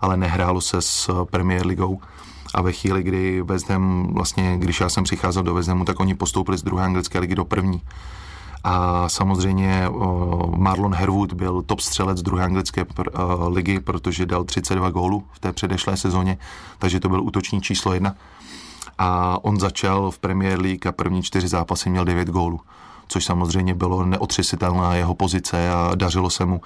ale 0.00 0.16
nehrálo 0.16 0.60
se 0.60 0.82
s 0.82 1.24
Premier 1.24 1.66
Ligou. 1.66 2.00
A 2.54 2.62
ve 2.62 2.72
chvíli, 2.72 3.02
kdy 3.02 3.42
West 3.42 3.70
Ham, 3.70 4.14
vlastně, 4.14 4.58
když 4.58 4.80
já 4.80 4.88
jsem 4.88 5.04
přicházel 5.04 5.42
do 5.42 5.54
West 5.54 5.68
Hamu, 5.68 5.84
tak 5.84 6.00
oni 6.00 6.14
postoupili 6.14 6.58
z 6.58 6.62
druhé 6.62 6.84
anglické 6.84 7.18
ligy 7.18 7.34
do 7.34 7.44
první. 7.44 7.82
A 8.64 9.08
samozřejmě 9.08 9.88
Marlon 10.56 10.94
Herwood 10.94 11.32
byl 11.32 11.62
top 11.62 11.80
střelec 11.80 12.22
druhé 12.22 12.44
anglické 12.44 12.86
ligy, 13.48 13.80
protože 13.80 14.26
dal 14.26 14.44
32 14.44 14.90
gólů 14.90 15.24
v 15.32 15.38
té 15.38 15.52
předešlé 15.52 15.96
sezóně, 15.96 16.38
takže 16.78 17.00
to 17.00 17.08
byl 17.08 17.22
útočník 17.22 17.62
číslo 17.62 17.92
jedna. 17.92 18.14
A 18.98 19.38
on 19.44 19.60
začal 19.60 20.10
v 20.10 20.18
Premier 20.18 20.60
League 20.60 20.86
a 20.86 20.92
první 20.92 21.22
čtyři 21.22 21.48
zápasy 21.48 21.90
měl 21.90 22.04
9 22.04 22.28
gólů 22.28 22.60
což 23.10 23.24
samozřejmě 23.24 23.74
bylo 23.74 24.06
neotřesitelná 24.06 24.94
jeho 24.94 25.14
pozice 25.14 25.70
a 25.70 25.92
dařilo 25.94 26.30
se 26.30 26.44
mu. 26.44 26.60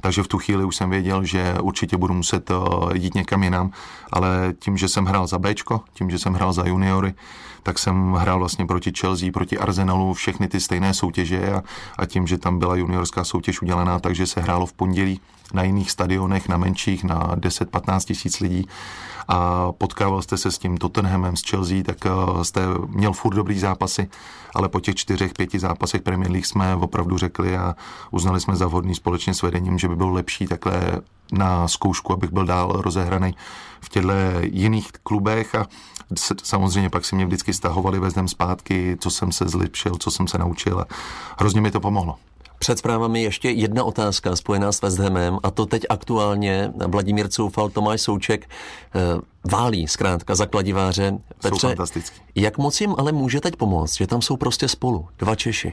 Takže 0.00 0.22
v 0.22 0.28
tu 0.28 0.38
chvíli 0.38 0.64
už 0.64 0.76
jsem 0.76 0.90
věděl, 0.90 1.24
že 1.24 1.54
určitě 1.60 1.96
budu 1.96 2.14
muset 2.14 2.50
eh, 2.50 2.54
jít 2.98 3.14
někam 3.14 3.42
jinam, 3.42 3.70
ale 4.12 4.54
tím, 4.58 4.76
že 4.76 4.88
jsem 4.88 5.04
hrál 5.04 5.26
za 5.26 5.38
Bčko, 5.38 5.80
tím, 5.92 6.10
že 6.10 6.18
jsem 6.18 6.34
hrál 6.34 6.52
za 6.52 6.66
juniory, 6.66 7.14
tak 7.62 7.78
jsem 7.78 8.12
hrál 8.12 8.38
vlastně 8.38 8.66
proti 8.66 8.92
Chelsea, 9.00 9.32
proti 9.32 9.58
Arsenalu, 9.58 10.14
všechny 10.14 10.48
ty 10.48 10.60
stejné 10.60 10.94
soutěže 10.94 11.52
a, 11.52 11.62
a 11.98 12.06
tím, 12.06 12.26
že 12.26 12.38
tam 12.38 12.58
byla 12.58 12.76
juniorská 12.76 13.24
soutěž 13.24 13.62
udělaná, 13.62 13.98
takže 13.98 14.26
se 14.26 14.40
hrálo 14.40 14.66
v 14.66 14.72
pondělí 14.72 15.20
na 15.54 15.62
jiných 15.62 15.90
stadionech, 15.90 16.48
na 16.48 16.56
menších, 16.56 17.04
na 17.04 17.36
10-15 17.36 18.04
tisíc 18.04 18.40
lidí. 18.40 18.66
A 19.28 19.72
potkával 19.72 20.22
jste 20.22 20.36
se 20.36 20.50
s 20.50 20.58
tím 20.58 20.76
Tottenhamem, 20.76 21.36
s 21.36 21.42
Chelsea, 21.50 21.82
tak 21.82 22.06
eh, 22.06 22.44
jste 22.44 22.60
měl 22.86 23.12
furt 23.12 23.34
dobrý 23.34 23.58
zápasy, 23.58 24.08
ale 24.54 24.68
po 24.68 24.80
těch 24.80 24.94
čtyřech, 24.94 25.32
pěti 25.32 25.58
zápasech 25.58 26.02
Premier 26.02 26.30
League 26.30 26.46
jsme 26.46 26.76
opravdu 26.76 27.18
řekli 27.18 27.56
a 27.56 27.74
uznali 28.10 28.40
jsme 28.40 28.56
za 28.56 28.66
vhodný 28.66 28.94
společně 28.94 29.34
s 29.34 29.42
vedením, 29.42 29.78
že 29.78 29.88
by 29.88 29.96
bylo 29.96 30.10
lepší 30.10 30.46
takhle 30.46 31.00
na 31.32 31.68
zkoušku, 31.68 32.12
abych 32.12 32.32
byl 32.32 32.46
dál 32.46 32.72
rozehraný 32.72 33.34
v 33.80 33.88
těchto 33.88 34.12
jiných 34.40 34.92
klubech 35.02 35.54
a 35.54 35.66
samozřejmě 36.42 36.90
pak 36.90 37.04
si 37.04 37.16
mě 37.16 37.26
vždycky 37.26 37.54
stahovali 37.54 37.98
vezdem 37.98 38.28
zpátky, 38.28 38.96
co 39.00 39.10
jsem 39.10 39.32
se 39.32 39.44
zlepšil, 39.48 39.94
co 39.98 40.10
jsem 40.10 40.28
se 40.28 40.38
naučil 40.38 40.80
a 40.80 40.86
hrozně 41.38 41.60
mi 41.60 41.70
to 41.70 41.80
pomohlo. 41.80 42.16
Před 42.58 42.78
zprávami 42.78 43.22
ještě 43.22 43.50
jedna 43.50 43.84
otázka 43.84 44.36
spojená 44.36 44.72
s 44.72 44.82
West 44.82 44.98
Hamem 44.98 45.38
a 45.42 45.50
to 45.50 45.66
teď 45.66 45.82
aktuálně 45.88 46.72
Vladimír 46.86 47.28
Coufal, 47.28 47.68
Tomáš 47.68 48.00
Souček 48.00 48.50
eh, 48.94 49.00
válí 49.50 49.88
zkrátka 49.88 50.34
za 50.34 50.46
kladiváře. 50.46 51.18
Petře, 51.42 51.60
jsou 51.60 51.68
fantastický. 51.68 52.20
Jak 52.34 52.58
moc 52.58 52.80
jim 52.80 52.94
ale 52.98 53.12
může 53.12 53.40
teď 53.40 53.56
pomoct, 53.56 53.96
že 53.96 54.06
tam 54.06 54.22
jsou 54.22 54.36
prostě 54.36 54.68
spolu, 54.68 55.08
dva 55.18 55.34
Češi? 55.34 55.72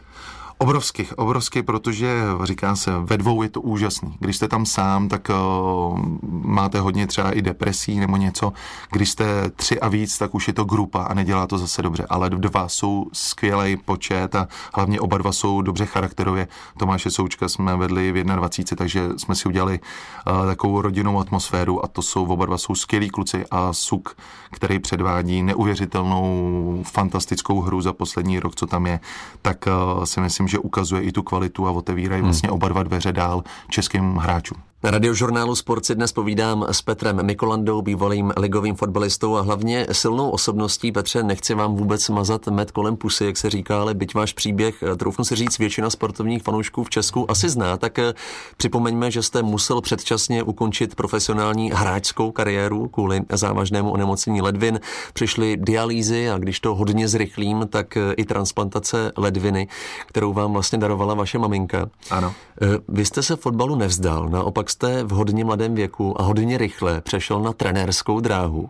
Obrovský, 0.60 1.08
obrovský, 1.16 1.62
protože 1.62 2.24
říká 2.44 2.76
se, 2.76 2.92
ve 3.00 3.18
dvou 3.18 3.44
je 3.44 3.50
to 3.50 3.62
úžasný. 3.62 4.16
Když 4.20 4.36
jste 4.36 4.48
tam 4.48 4.66
sám, 4.66 5.10
tak 5.10 5.30
uh, 5.30 6.00
máte 6.32 6.80
hodně 6.80 7.08
třeba 7.08 7.32
i 7.32 7.42
depresí 7.42 8.00
nebo 8.00 8.18
něco. 8.18 8.54
Když 8.92 9.10
jste 9.10 9.50
tři 9.50 9.80
a 9.80 9.88
víc, 9.88 10.18
tak 10.18 10.36
už 10.36 10.48
je 10.48 10.54
to 10.54 10.64
grupa 10.64 11.04
a 11.04 11.14
nedělá 11.14 11.48
to 11.48 11.58
zase 11.58 11.82
dobře. 11.82 12.06
Ale 12.10 12.30
dva 12.30 12.68
jsou 12.68 13.06
skvělý 13.14 13.78
počet 13.78 14.36
a 14.36 14.48
hlavně 14.74 15.00
oba 15.00 15.18
dva 15.18 15.32
jsou 15.32 15.62
dobře 15.62 15.86
charakterově. 15.86 16.48
Tomáše 16.78 17.12
Součka 17.12 17.50
jsme 17.50 17.76
vedli 17.76 18.12
v 18.12 18.24
21, 18.24 18.78
takže 18.78 19.10
jsme 19.18 19.36
si 19.36 19.50
udělali 19.50 19.80
uh, 19.80 20.46
takovou 20.46 20.82
rodinnou 20.82 21.20
atmosféru 21.20 21.86
a 21.86 21.88
to 21.88 22.02
jsou 22.02 22.26
oba 22.26 22.46
dva 22.46 22.58
jsou 22.58 22.76
skvělí 22.76 23.10
kluci 23.10 23.46
a 23.52 23.74
Suk, 23.74 24.16
který 24.52 24.80
předvádí 24.80 25.44
neuvěřitelnou, 25.44 26.84
fantastickou 26.88 27.62
hru 27.62 27.82
za 27.82 27.94
poslední 27.94 28.40
rok, 28.40 28.56
co 28.56 28.68
tam 28.68 28.86
je, 28.86 29.00
tak 29.42 29.66
uh, 29.98 30.04
si 30.04 30.22
myslím, 30.22 30.47
že 30.48 30.60
ukazuje 30.60 31.02
i 31.02 31.12
tu 31.12 31.24
kvalitu 31.24 31.68
a 31.68 31.72
otevírají 31.72 32.22
hmm. 32.22 32.28
vlastně 32.28 32.50
oba 32.50 32.68
dva 32.68 32.84
dveře 32.84 33.12
dál 33.12 33.44
českým 33.70 34.16
hráčům. 34.16 34.67
Na 34.84 34.92
radiožurnálu 34.92 35.56
Sport 35.56 35.86
si 35.86 35.96
dnes 35.96 36.12
povídám 36.12 36.66
s 36.72 36.82
Petrem 36.82 37.26
Mikolandou, 37.26 37.82
bývalým 37.82 38.34
ligovým 38.38 38.76
fotbalistou 38.76 39.36
a 39.36 39.42
hlavně 39.42 39.88
silnou 39.92 40.30
osobností. 40.30 40.92
Petře, 40.92 41.24
nechci 41.24 41.54
vám 41.54 41.76
vůbec 41.76 42.10
mazat 42.10 42.48
med 42.48 42.72
kolem 42.72 42.96
pusy, 42.96 43.26
jak 43.26 43.38
se 43.38 43.50
říká, 43.50 43.82
ale 43.82 43.94
byť 43.94 44.14
váš 44.14 44.34
příběh, 44.34 44.84
troufnu 44.98 45.26
si 45.26 45.36
říct, 45.36 45.58
většina 45.58 45.90
sportovních 45.90 46.44
fanoušků 46.44 46.84
v 46.84 46.90
Česku 46.90 47.32
asi 47.32 47.50
zná, 47.50 47.78
tak 47.78 48.00
eh, 48.00 48.14
připomeňme, 48.58 49.12
že 49.12 49.24
jste 49.24 49.44
musel 49.44 49.82
předčasně 49.82 50.44
ukončit 50.44 50.96
profesionální 50.96 51.72
hráčskou 51.72 52.32
kariéru 52.32 52.88
kvůli 52.88 53.22
závažnému 53.32 53.92
onemocnění 53.92 54.42
ledvin. 54.42 54.80
Přišly 55.14 55.58
dialýzy 55.58 56.30
a 56.30 56.38
když 56.38 56.60
to 56.60 56.76
hodně 56.76 57.08
zrychlím, 57.08 57.68
tak 57.70 57.98
eh, 57.98 58.14
i 58.14 58.26
transplantace 58.26 59.12
ledviny, 59.18 59.68
kterou 60.08 60.34
vám 60.34 60.54
vlastně 60.54 60.78
darovala 60.78 61.14
vaše 61.14 61.40
maminka. 61.40 61.90
Ano. 62.10 62.34
Eh, 62.62 62.66
vy 62.88 63.06
jste 63.06 63.24
se 63.24 63.36
fotbalu 63.36 63.76
nevzdal, 63.76 64.30
naopak 64.30 64.67
jste 64.70 65.04
v 65.04 65.10
hodně 65.10 65.46
mladém 65.46 65.76
věku 65.76 66.22
a 66.22 66.24
hodně 66.24 66.58
rychle 66.58 67.02
přešel 67.02 67.42
na 67.42 67.54
trenérskou 67.54 68.20
dráhu. 68.20 68.70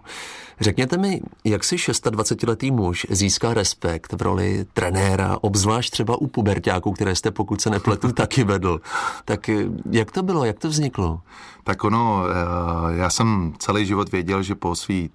Řekněte 0.60 0.98
mi, 0.98 1.22
jak 1.44 1.64
si 1.64 1.76
26-letý 1.76 2.72
muž 2.72 3.08
získá 3.10 3.54
respekt 3.54 4.14
v 4.14 4.22
roli 4.22 4.66
trenéra, 4.74 5.38
obzvlášť 5.42 5.92
třeba 5.92 6.22
u 6.22 6.28
pubertáků, 6.28 6.92
které 6.92 7.16
jste, 7.16 7.32
pokud 7.32 7.62
se 7.62 7.70
nepletu, 7.70 8.12
taky 8.14 8.44
vedl. 8.44 8.82
Tak 9.26 9.50
eh, 9.50 9.66
jak 9.92 10.12
to 10.12 10.24
bylo, 10.24 10.46
jak 10.46 10.60
to 10.60 10.70
vzniklo? 10.70 11.22
Tak 11.64 11.84
ono, 11.84 12.24
eh, 12.30 12.98
já 12.98 13.10
jsem 13.10 13.54
celý 13.60 13.86
život 13.86 14.12
věděl, 14.12 14.44
že 14.44 14.56
po 14.56 14.76
svý 14.76 15.10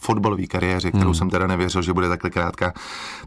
fotbalové 0.00 0.46
kariéře, 0.46 0.90
kterou 0.90 1.04
hmm. 1.04 1.14
jsem 1.14 1.30
teda 1.30 1.46
nevěřil, 1.46 1.82
že 1.82 1.92
bude 1.92 2.08
takhle 2.08 2.30
krátká, 2.30 2.72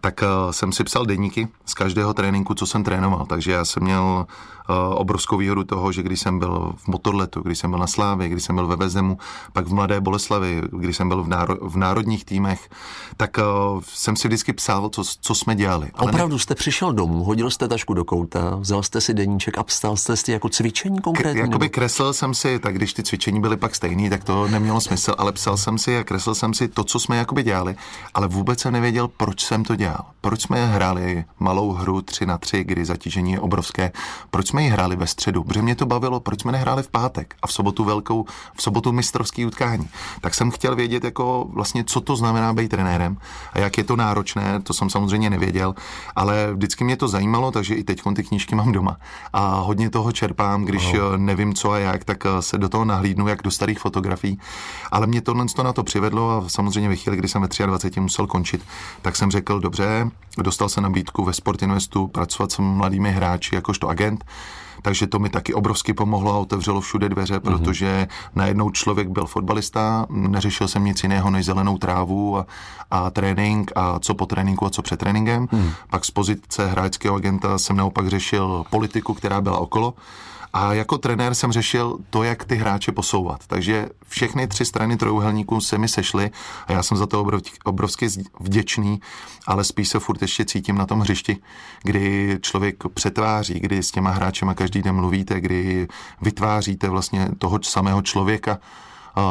tak 0.02 0.22
uh, 0.24 0.52
jsem 0.52 0.72
si 0.72 0.84
psal 0.84 1.06
deníky 1.06 1.48
z 1.66 1.74
každého 1.74 2.14
tréninku, 2.14 2.54
co 2.54 2.66
jsem 2.66 2.84
trénoval. 2.84 3.26
Takže 3.26 3.52
já 3.52 3.66
jsem 3.66 3.84
měl 3.84 4.26
uh, 4.70 4.76
obrovskou 4.94 5.38
výhodu 5.38 5.64
toho, 5.64 5.92
že 5.92 6.04
když 6.04 6.20
jsem 6.20 6.40
byl 6.40 6.74
v 6.78 6.88
Motorletu, 6.88 7.42
když 7.42 7.60
jsem 7.60 7.70
byl 7.70 7.80
na 7.80 7.88
Slávě, 7.88 8.30
když 8.30 8.44
jsem 8.44 8.56
byl 8.56 8.68
ve 8.68 8.76
Vezemu, 8.76 9.18
pak 9.54 9.68
v 9.68 9.74
Mladé 9.74 10.02
Boleslavi, 10.02 10.62
když 10.72 10.98
jsem 10.98 11.08
byl 11.08 11.24
v, 11.24 11.28
náro- 11.28 11.58
v 11.62 11.78
národních 11.78 12.26
týmech, 12.26 12.70
tak 13.18 13.38
uh, 13.38 13.82
jsem 13.86 14.16
si 14.16 14.28
vždycky 14.28 14.54
psal, 14.54 14.90
co, 14.90 15.04
co 15.22 15.36
jsme 15.36 15.56
dělali. 15.56 15.92
Ale 15.94 16.12
Opravdu 16.12 16.36
ne... 16.36 16.40
jste 16.40 16.56
přišel 16.56 16.94
domů, 16.94 17.24
hodil 17.24 17.50
jste 17.50 17.68
tašku 17.68 17.94
do 17.94 18.06
kouta, 18.06 18.56
vzal 18.56 18.84
jste 18.84 19.02
si 19.02 19.14
deníček 19.14 19.58
a 19.58 19.64
psal 19.64 19.98
jste 19.98 20.18
si 20.18 20.32
jako 20.32 20.50
cvičení 20.50 21.00
konkrétně? 21.02 21.42
K- 21.42 21.46
jakoby 21.46 21.70
kreslil 21.70 22.14
jsem 22.14 22.34
si, 22.34 22.60
tak 22.60 22.76
když 22.76 22.94
ty 22.94 23.04
cvičení 23.04 23.42
byly 23.42 23.58
pak 23.58 23.76
stejný, 23.76 24.10
tak 24.10 24.24
to 24.24 24.48
nemělo 24.48 24.82
smysl, 24.82 25.16
ale 25.18 25.32
psal 25.32 25.58
jsem 25.58 25.78
si 25.78 25.98
a 25.98 26.04
kreslil 26.04 26.36
jsem 26.36 26.54
si 26.54 26.69
to, 26.70 26.84
co 26.84 27.00
jsme 27.00 27.18
jakoby 27.18 27.44
dělali, 27.44 27.76
ale 28.14 28.28
vůbec 28.28 28.60
jsem 28.60 28.74
nevěděl, 28.74 29.08
proč 29.08 29.46
jsem 29.46 29.64
to 29.64 29.76
dělal. 29.76 30.06
Proč 30.22 30.42
jsme 30.42 30.68
hráli 30.68 31.26
malou 31.40 31.72
hru 31.72 32.02
3 32.02 32.26
na 32.26 32.38
3, 32.38 32.64
kdy 32.64 32.86
zatížení 32.86 33.32
je 33.32 33.40
obrovské. 33.40 33.92
Proč 34.32 34.48
jsme 34.48 34.64
ji 34.64 34.70
hráli 34.70 34.96
ve 34.96 35.08
středu? 35.08 35.44
Protože 35.44 35.62
mě 35.62 35.76
to 35.76 35.86
bavilo, 35.86 36.20
proč 36.20 36.42
jsme 36.42 36.52
nehráli 36.52 36.84
v 36.84 36.90
pátek 36.90 37.36
a 37.42 37.48
v 37.48 37.54
sobotu 37.54 37.84
velkou, 37.84 38.26
v 38.56 38.62
sobotu 38.62 38.92
mistrovský 38.92 39.46
utkání. 39.46 39.90
Tak 40.22 40.36
jsem 40.36 40.52
chtěl 40.52 40.76
vědět, 40.76 41.04
jako 41.04 41.48
vlastně, 41.54 41.84
co 41.84 42.02
to 42.02 42.16
znamená 42.16 42.54
být 42.54 42.68
trenérem 42.68 43.18
a 43.54 43.60
jak 43.60 43.78
je 43.78 43.84
to 43.84 43.96
náročné, 43.96 44.60
to 44.60 44.74
jsem 44.74 44.90
samozřejmě 44.90 45.30
nevěděl, 45.30 45.76
ale 46.16 46.54
vždycky 46.54 46.84
mě 46.84 46.98
to 46.98 47.08
zajímalo, 47.08 47.52
takže 47.52 47.76
i 47.76 47.84
teď 47.84 48.02
ty 48.16 48.24
knížky 48.24 48.56
mám 48.56 48.72
doma. 48.72 48.98
A 49.34 49.60
hodně 49.60 49.90
toho 49.90 50.12
čerpám, 50.12 50.66
když 50.66 50.94
no. 50.94 51.18
nevím 51.18 51.54
co 51.54 51.72
a 51.72 51.78
jak, 51.80 52.04
tak 52.04 52.24
se 52.40 52.58
do 52.58 52.70
toho 52.70 52.86
nahlídnu, 52.86 53.28
jak 53.28 53.42
do 53.42 53.52
starých 53.52 53.80
fotografií. 53.80 54.40
Ale 54.92 55.08
mě 55.08 55.22
tohle 55.22 55.46
to 55.56 55.64
na 55.64 55.74
to 55.74 55.84
přivedlo 55.84 56.32
a 56.32 56.40
samozřejmě 56.50 56.89
ve 56.89 56.96
chvíli, 56.96 57.18
kdy 57.18 57.27
jsem 57.27 57.41
ve 57.41 57.65
23 57.65 58.00
musel 58.00 58.27
končit, 58.27 58.62
tak 59.01 59.15
jsem 59.15 59.32
řekl, 59.32 59.60
dobře, 59.60 60.12
dostal 60.38 60.70
se 60.70 60.82
nabídku 60.82 61.25
ve 61.25 61.34
Sport 61.34 61.62
Investu 61.62 62.08
pracovat 62.08 62.51
s 62.51 62.58
mladými 62.58 63.12
hráči 63.12 63.56
jakožto 63.56 63.88
agent, 63.88 64.25
takže 64.82 65.08
to 65.08 65.20
mi 65.20 65.29
taky 65.29 65.53
obrovsky 65.53 65.94
pomohlo 65.94 66.34
a 66.34 66.38
otevřelo 66.38 66.82
všude 66.82 67.10
dveře, 67.10 67.36
mm-hmm. 67.36 67.39
protože 67.39 68.08
najednou 68.36 68.70
člověk 68.70 69.08
byl 69.08 69.25
fotbalista, 69.25 70.06
neřešil 70.10 70.68
jsem 70.68 70.86
nic 70.86 71.03
jiného 71.03 71.32
než 71.32 71.46
zelenou 71.46 71.77
trávu 71.77 72.38
a, 72.38 72.46
a 72.91 73.10
trénink 73.10 73.72
a 73.75 74.00
co 74.00 74.13
po 74.13 74.25
tréninku 74.25 74.65
a 74.65 74.70
co 74.70 74.82
před 74.82 75.00
tréninkem. 75.00 75.48
Mm. 75.51 75.72
Pak 75.89 76.06
z 76.06 76.12
pozice 76.12 76.68
hráčského 76.68 77.15
agenta 77.15 77.58
jsem 77.58 77.77
naopak 77.77 78.08
řešil 78.08 78.65
politiku, 78.70 79.13
která 79.13 79.41
byla 79.41 79.58
okolo 79.58 79.94
a 80.53 80.74
jako 80.74 80.98
trenér 80.98 81.36
jsem 81.36 81.51
řešil 81.51 81.98
to, 82.10 82.24
jak 82.24 82.46
ty 82.46 82.56
hráče 82.56 82.91
posouvat. 82.91 83.48
Takže 83.48 83.89
všechny 84.08 84.48
tři 84.48 84.65
strany 84.65 84.98
trojuhelníků 84.98 85.62
se 85.62 85.77
mi 85.77 85.88
sešly 85.88 86.32
a 86.68 86.72
já 86.72 86.84
jsem 86.84 86.98
za 86.98 87.08
to 87.08 87.25
obrovsky 87.65 88.08
vděčný, 88.39 89.01
ale 89.48 89.63
spíš 89.63 89.89
se 89.89 90.00
furt 90.00 90.22
ještě 90.22 90.46
cítím 90.46 90.77
na 90.77 90.86
tom 90.86 91.00
hřišti, 91.00 91.38
kdy 91.84 92.38
člověk 92.41 92.84
přetváří, 92.94 93.60
kdy 93.60 93.84
s 93.84 93.91
těma 93.91 94.12
hráčema 94.12 94.54
každý 94.54 94.82
den 94.82 94.95
mluvíte, 94.95 95.41
kdy 95.41 95.88
vytváříte 96.21 96.89
vlastně 96.89 97.30
toho 97.38 97.60
samého 97.63 98.02
člověka, 98.02 98.60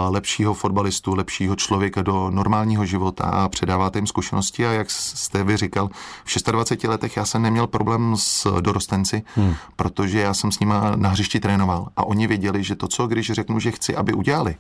lepšího 0.09 0.55
fotbalistu, 0.55 1.15
lepšího 1.15 1.57
člověka 1.57 2.03
do 2.03 2.31
normálního 2.31 2.87
života 2.87 3.25
a 3.25 3.49
předáváte 3.49 3.99
jim 3.99 4.07
zkušenosti. 4.07 4.67
A 4.67 4.73
jak 4.73 4.91
jste 4.91 5.45
vy 5.45 5.57
říkal, 5.57 5.91
v 6.25 6.53
26 6.53 6.89
letech 6.89 7.17
já 7.17 7.25
jsem 7.25 7.43
neměl 7.43 7.67
problém 7.67 8.15
s 8.17 8.61
dorostenci, 8.61 9.23
hmm. 9.35 9.55
protože 9.77 10.21
já 10.21 10.35
jsem 10.35 10.53
s 10.53 10.61
nima 10.61 10.97
na 10.97 11.09
hřišti 11.09 11.41
trénoval. 11.41 11.89
A 11.97 12.05
oni 12.07 12.27
věděli, 12.27 12.63
že 12.63 12.77
to, 12.77 12.89
co 12.89 13.07
když 13.07 13.31
řeknu, 13.31 13.59
že 13.61 13.71
chci, 13.71 13.97
aby 13.97 14.13
udělali, 14.13 14.57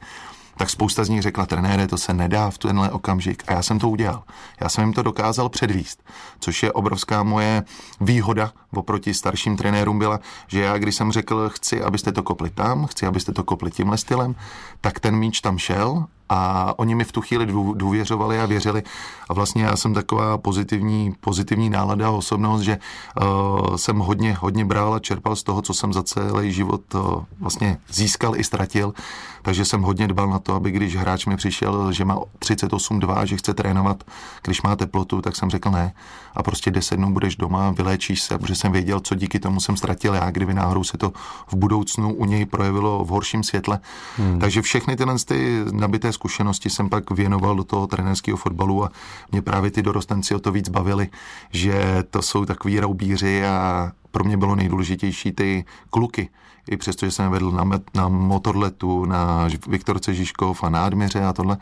tak 0.58 0.70
spousta 0.70 1.04
z 1.04 1.08
nich 1.08 1.22
řekla, 1.22 1.46
trenére, 1.46 1.86
to 1.86 1.98
se 1.98 2.14
nedá 2.14 2.50
v 2.50 2.58
tenhle 2.58 2.90
okamžik. 2.90 3.42
A 3.46 3.52
já 3.52 3.62
jsem 3.62 3.78
to 3.78 3.88
udělal. 3.90 4.22
Já 4.60 4.68
jsem 4.68 4.84
jim 4.84 4.92
to 4.92 5.02
dokázal 5.02 5.48
předvíst, 5.48 6.02
což 6.40 6.62
je 6.62 6.72
obrovská 6.72 7.22
moje 7.22 7.62
výhoda 8.00 8.52
oproti 8.74 9.14
starším 9.14 9.56
trenérům 9.56 9.98
byla, 9.98 10.20
že 10.46 10.60
já, 10.60 10.78
když 10.78 10.94
jsem 10.94 11.12
řekl, 11.12 11.48
chci, 11.48 11.82
abyste 11.82 12.12
to 12.12 12.22
kopli 12.22 12.50
tam, 12.50 12.86
chci, 12.86 13.06
abyste 13.06 13.32
to 13.32 13.44
kopli 13.44 13.70
tímhle 13.70 13.98
stylem, 13.98 14.34
tak 14.80 15.00
ten 15.00 15.16
míč 15.16 15.40
tam 15.40 15.58
šel 15.58 16.06
a 16.28 16.74
oni 16.78 16.94
mi 16.94 17.04
v 17.04 17.12
tu 17.12 17.20
chvíli 17.20 17.46
důvěřovali 17.74 18.40
a 18.40 18.46
věřili. 18.46 18.82
A 19.28 19.34
vlastně 19.34 19.64
já 19.64 19.76
jsem 19.76 19.94
taková 19.94 20.38
pozitivní, 20.38 21.14
pozitivní 21.20 21.70
nálada 21.70 22.08
a 22.08 22.10
osobnost, 22.10 22.60
že 22.60 22.78
uh, 23.22 23.76
jsem 23.76 23.98
hodně, 23.98 24.36
hodně 24.40 24.64
bral 24.64 24.94
a 24.94 24.98
čerpal 24.98 25.36
z 25.36 25.42
toho, 25.42 25.62
co 25.62 25.74
jsem 25.74 25.92
za 25.92 26.02
celý 26.02 26.52
život 26.52 26.94
uh, 26.94 27.24
vlastně 27.40 27.78
získal 27.88 28.36
i 28.36 28.44
ztratil. 28.44 28.94
Takže 29.42 29.64
jsem 29.64 29.82
hodně 29.82 30.08
dbal 30.08 30.28
na 30.28 30.38
to, 30.38 30.54
aby 30.54 30.70
když 30.70 30.96
hráč 30.96 31.26
mi 31.26 31.36
přišel, 31.36 31.92
že 31.92 32.04
má 32.04 32.18
38,2, 32.38 33.22
že 33.22 33.36
chce 33.36 33.54
trénovat, 33.54 34.04
když 34.44 34.62
má 34.62 34.76
teplotu, 34.76 35.22
tak 35.22 35.36
jsem 35.36 35.50
řekl 35.50 35.70
ne. 35.70 35.92
A 36.38 36.42
prostě 36.42 36.70
10 36.70 36.96
dnů 36.96 37.12
budeš 37.12 37.36
doma, 37.36 37.70
vyléčíš 37.70 38.22
se, 38.22 38.38
protože 38.38 38.54
jsem 38.54 38.72
věděl, 38.72 39.00
co 39.00 39.14
díky 39.14 39.38
tomu 39.38 39.60
jsem 39.60 39.76
ztratil 39.76 40.14
já, 40.14 40.30
kdyby 40.30 40.54
náhodou 40.54 40.84
se 40.84 40.98
to 40.98 41.12
v 41.46 41.54
budoucnu 41.54 42.14
u 42.14 42.24
něj 42.24 42.46
projevilo 42.46 43.04
v 43.04 43.08
horším 43.08 43.42
světle. 43.42 43.80
Hmm. 44.16 44.38
Takže 44.38 44.62
všechny 44.62 44.96
tyhle 44.96 45.14
ty 45.24 45.64
nabité 45.72 46.12
zkušenosti 46.12 46.70
jsem 46.70 46.88
pak 46.88 47.10
věnoval 47.10 47.56
do 47.56 47.64
toho 47.64 47.86
trenerského 47.86 48.36
fotbalu 48.36 48.84
a 48.84 48.90
mě 49.32 49.42
právě 49.42 49.70
ty 49.70 49.82
dorostenci 49.82 50.34
o 50.34 50.38
to 50.38 50.52
víc 50.52 50.68
bavili, 50.68 51.08
že 51.50 52.04
to 52.10 52.22
jsou 52.22 52.44
takový 52.44 52.80
raubíři 52.80 53.46
a 53.46 53.92
pro 54.10 54.24
mě 54.24 54.36
bylo 54.36 54.54
nejdůležitější 54.54 55.32
ty 55.32 55.64
kluky, 55.90 56.28
i 56.70 56.76
přesto, 56.76 57.06
že 57.06 57.12
jsem 57.12 57.30
vedl 57.30 57.50
na, 57.50 57.80
na 57.94 58.08
motorletu, 58.08 59.04
na 59.04 59.48
Viktorce 59.68 60.14
Žižkov 60.14 60.64
a 60.64 60.68
na 60.68 60.84
Admiře 60.84 61.24
a 61.24 61.32
tohle, 61.32 61.56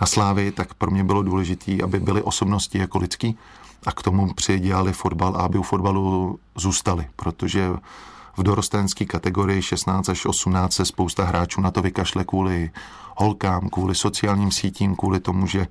na 0.00 0.06
Slávy, 0.06 0.52
tak 0.52 0.74
pro 0.74 0.90
mě 0.90 1.04
bylo 1.04 1.22
důležité, 1.22 1.72
aby 1.82 2.00
byly 2.00 2.22
osobnosti 2.22 2.78
jako 2.78 2.98
lidský 2.98 3.38
a 3.86 3.92
k 3.92 4.02
tomu 4.02 4.34
přidělali 4.34 4.92
fotbal 4.92 5.36
a 5.36 5.40
aby 5.40 5.58
u 5.58 5.62
fotbalu 5.62 6.38
zůstali, 6.56 7.06
protože 7.16 7.70
v 8.36 8.42
dorostenské 8.42 9.04
kategorii 9.04 9.62
16 9.62 10.08
až 10.08 10.26
18 10.26 10.72
se 10.72 10.84
spousta 10.84 11.24
hráčů 11.24 11.60
na 11.60 11.70
to 11.70 11.82
vykašle 11.82 12.24
kvůli 12.24 12.70
holkám, 13.16 13.68
kvůli 13.68 13.94
sociálním 13.94 14.50
sítím, 14.50 14.96
kvůli 14.96 15.20
tomu, 15.20 15.46
že 15.46 15.66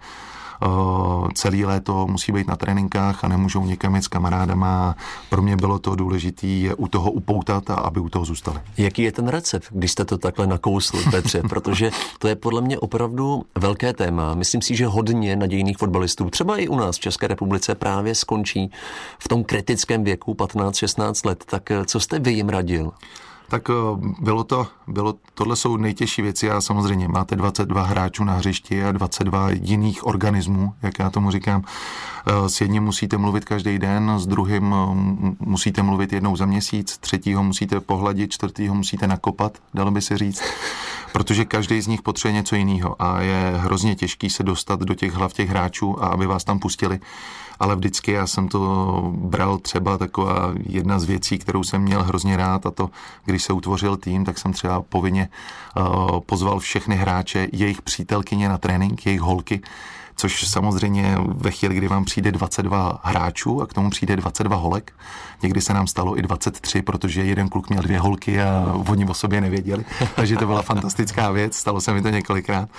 celý 1.33 1.65
léto 1.65 2.07
musí 2.07 2.31
být 2.31 2.47
na 2.47 2.55
tréninkách 2.55 3.23
a 3.23 3.27
nemůžou 3.27 3.65
někam 3.65 3.95
jít 3.95 4.03
s 4.03 4.07
kamarádama. 4.07 4.95
Pro 5.29 5.41
mě 5.41 5.57
bylo 5.57 5.79
to 5.79 5.95
důležité 5.95 6.47
je 6.47 6.75
u 6.75 6.87
toho 6.87 7.11
upoutat 7.11 7.69
a 7.69 7.73
aby 7.73 7.99
u 7.99 8.09
toho 8.09 8.25
zůstali. 8.25 8.59
Jaký 8.77 9.01
je 9.01 9.11
ten 9.11 9.27
recept, 9.27 9.67
když 9.71 9.91
jste 9.91 10.05
to 10.05 10.17
takhle 10.17 10.47
nakousl, 10.47 10.97
Petře? 11.11 11.41
Protože 11.49 11.91
to 12.19 12.27
je 12.27 12.35
podle 12.35 12.61
mě 12.61 12.79
opravdu 12.79 13.43
velké 13.55 13.93
téma. 13.93 14.33
Myslím 14.33 14.61
si, 14.61 14.75
že 14.75 14.87
hodně 14.87 15.35
nadějných 15.35 15.77
fotbalistů, 15.77 16.29
třeba 16.29 16.57
i 16.57 16.67
u 16.67 16.75
nás 16.75 16.95
v 16.95 16.99
České 16.99 17.27
republice, 17.27 17.75
právě 17.75 18.15
skončí 18.15 18.71
v 19.19 19.27
tom 19.27 19.43
kritickém 19.43 20.03
věku 20.03 20.33
15-16 20.33 21.27
let. 21.27 21.43
Tak 21.45 21.71
co 21.85 21.99
jste 21.99 22.19
vy 22.19 22.31
jim 22.31 22.49
radil? 22.49 22.91
Tak 23.49 23.69
eh, 23.69 23.73
bylo 24.19 24.43
to, 24.43 24.67
bylo, 24.87 25.15
tohle 25.33 25.55
jsou 25.55 25.77
nejtěžší 25.77 26.21
věci. 26.21 26.51
A 26.51 26.61
samozřejmě 26.61 27.07
máte 27.07 27.35
22 27.35 27.83
hráčů 27.83 28.23
na 28.23 28.33
hřišti 28.33 28.83
a 28.83 28.91
22 28.91 29.49
jiných 29.49 30.07
organismů, 30.07 30.73
jak 30.81 30.99
já 30.99 31.09
tomu 31.09 31.31
říkám. 31.31 31.63
Eh, 32.27 32.49
s 32.49 32.61
jedním 32.61 32.83
musíte 32.83 33.17
mluvit 33.17 33.45
každý 33.45 33.79
den, 33.79 34.11
s 34.17 34.27
druhým 34.27 34.75
eh, 34.75 35.35
musíte 35.39 35.83
mluvit 35.83 36.13
jednou 36.13 36.35
za 36.35 36.45
měsíc, 36.45 36.97
třetího 36.97 37.43
musíte 37.43 37.79
pohladit, 37.79 38.31
čtvrtýho 38.31 38.75
musíte 38.75 39.07
nakopat, 39.07 39.57
dalo 39.73 39.91
by 39.91 40.01
se 40.01 40.17
říct, 40.17 40.43
protože 41.13 41.45
každý 41.45 41.81
z 41.81 41.87
nich 41.87 42.01
potřebuje 42.01 42.33
něco 42.33 42.55
jiného. 42.55 42.95
A 43.01 43.21
je 43.21 43.53
hrozně 43.55 43.95
těžký 43.95 44.29
se 44.29 44.43
dostat 44.43 44.79
do 44.79 44.95
těch 44.95 45.13
hlav 45.13 45.33
těch 45.33 45.49
hráčů 45.49 46.03
a 46.03 46.07
aby 46.07 46.25
vás 46.25 46.43
tam 46.43 46.59
pustili 46.59 46.99
ale 47.59 47.75
vždycky 47.75 48.11
já 48.11 48.27
jsem 48.27 48.47
to 48.47 49.01
bral 49.15 49.57
třeba 49.57 49.97
taková 49.97 50.53
jedna 50.65 50.99
z 50.99 51.03
věcí, 51.03 51.39
kterou 51.39 51.63
jsem 51.63 51.81
měl 51.81 52.03
hrozně 52.03 52.37
rád 52.37 52.65
a 52.65 52.71
to, 52.71 52.89
když 53.25 53.43
se 53.43 53.53
utvořil 53.53 53.97
tým, 53.97 54.25
tak 54.25 54.37
jsem 54.37 54.53
třeba 54.53 54.81
povinně 54.81 55.29
uh, 55.77 56.19
pozval 56.19 56.59
všechny 56.59 56.95
hráče, 56.95 57.47
jejich 57.51 57.81
přítelkyně 57.81 58.49
na 58.49 58.57
trénink, 58.57 59.05
jejich 59.05 59.21
holky, 59.21 59.61
což 60.15 60.47
samozřejmě 60.47 61.17
ve 61.25 61.51
chvíli, 61.51 61.75
kdy 61.75 61.87
vám 61.87 62.05
přijde 62.05 62.31
22 62.31 62.99
hráčů 63.03 63.61
a 63.61 63.67
k 63.67 63.73
tomu 63.73 63.89
přijde 63.89 64.15
22 64.15 64.57
holek, 64.57 64.93
někdy 65.41 65.61
se 65.61 65.73
nám 65.73 65.87
stalo 65.87 66.19
i 66.19 66.21
23, 66.21 66.81
protože 66.81 67.23
jeden 67.23 67.49
kluk 67.49 67.69
měl 67.69 67.83
dvě 67.83 67.99
holky 67.99 68.41
a 68.41 68.73
oni 68.89 69.05
o 69.05 69.13
sobě 69.13 69.41
nevěděli, 69.41 69.85
takže 70.15 70.35
to 70.35 70.45
byla 70.45 70.61
fantastická 70.61 71.31
věc, 71.31 71.55
stalo 71.55 71.81
se 71.81 71.93
mi 71.93 72.01
to 72.01 72.09
několikrát, 72.09 72.69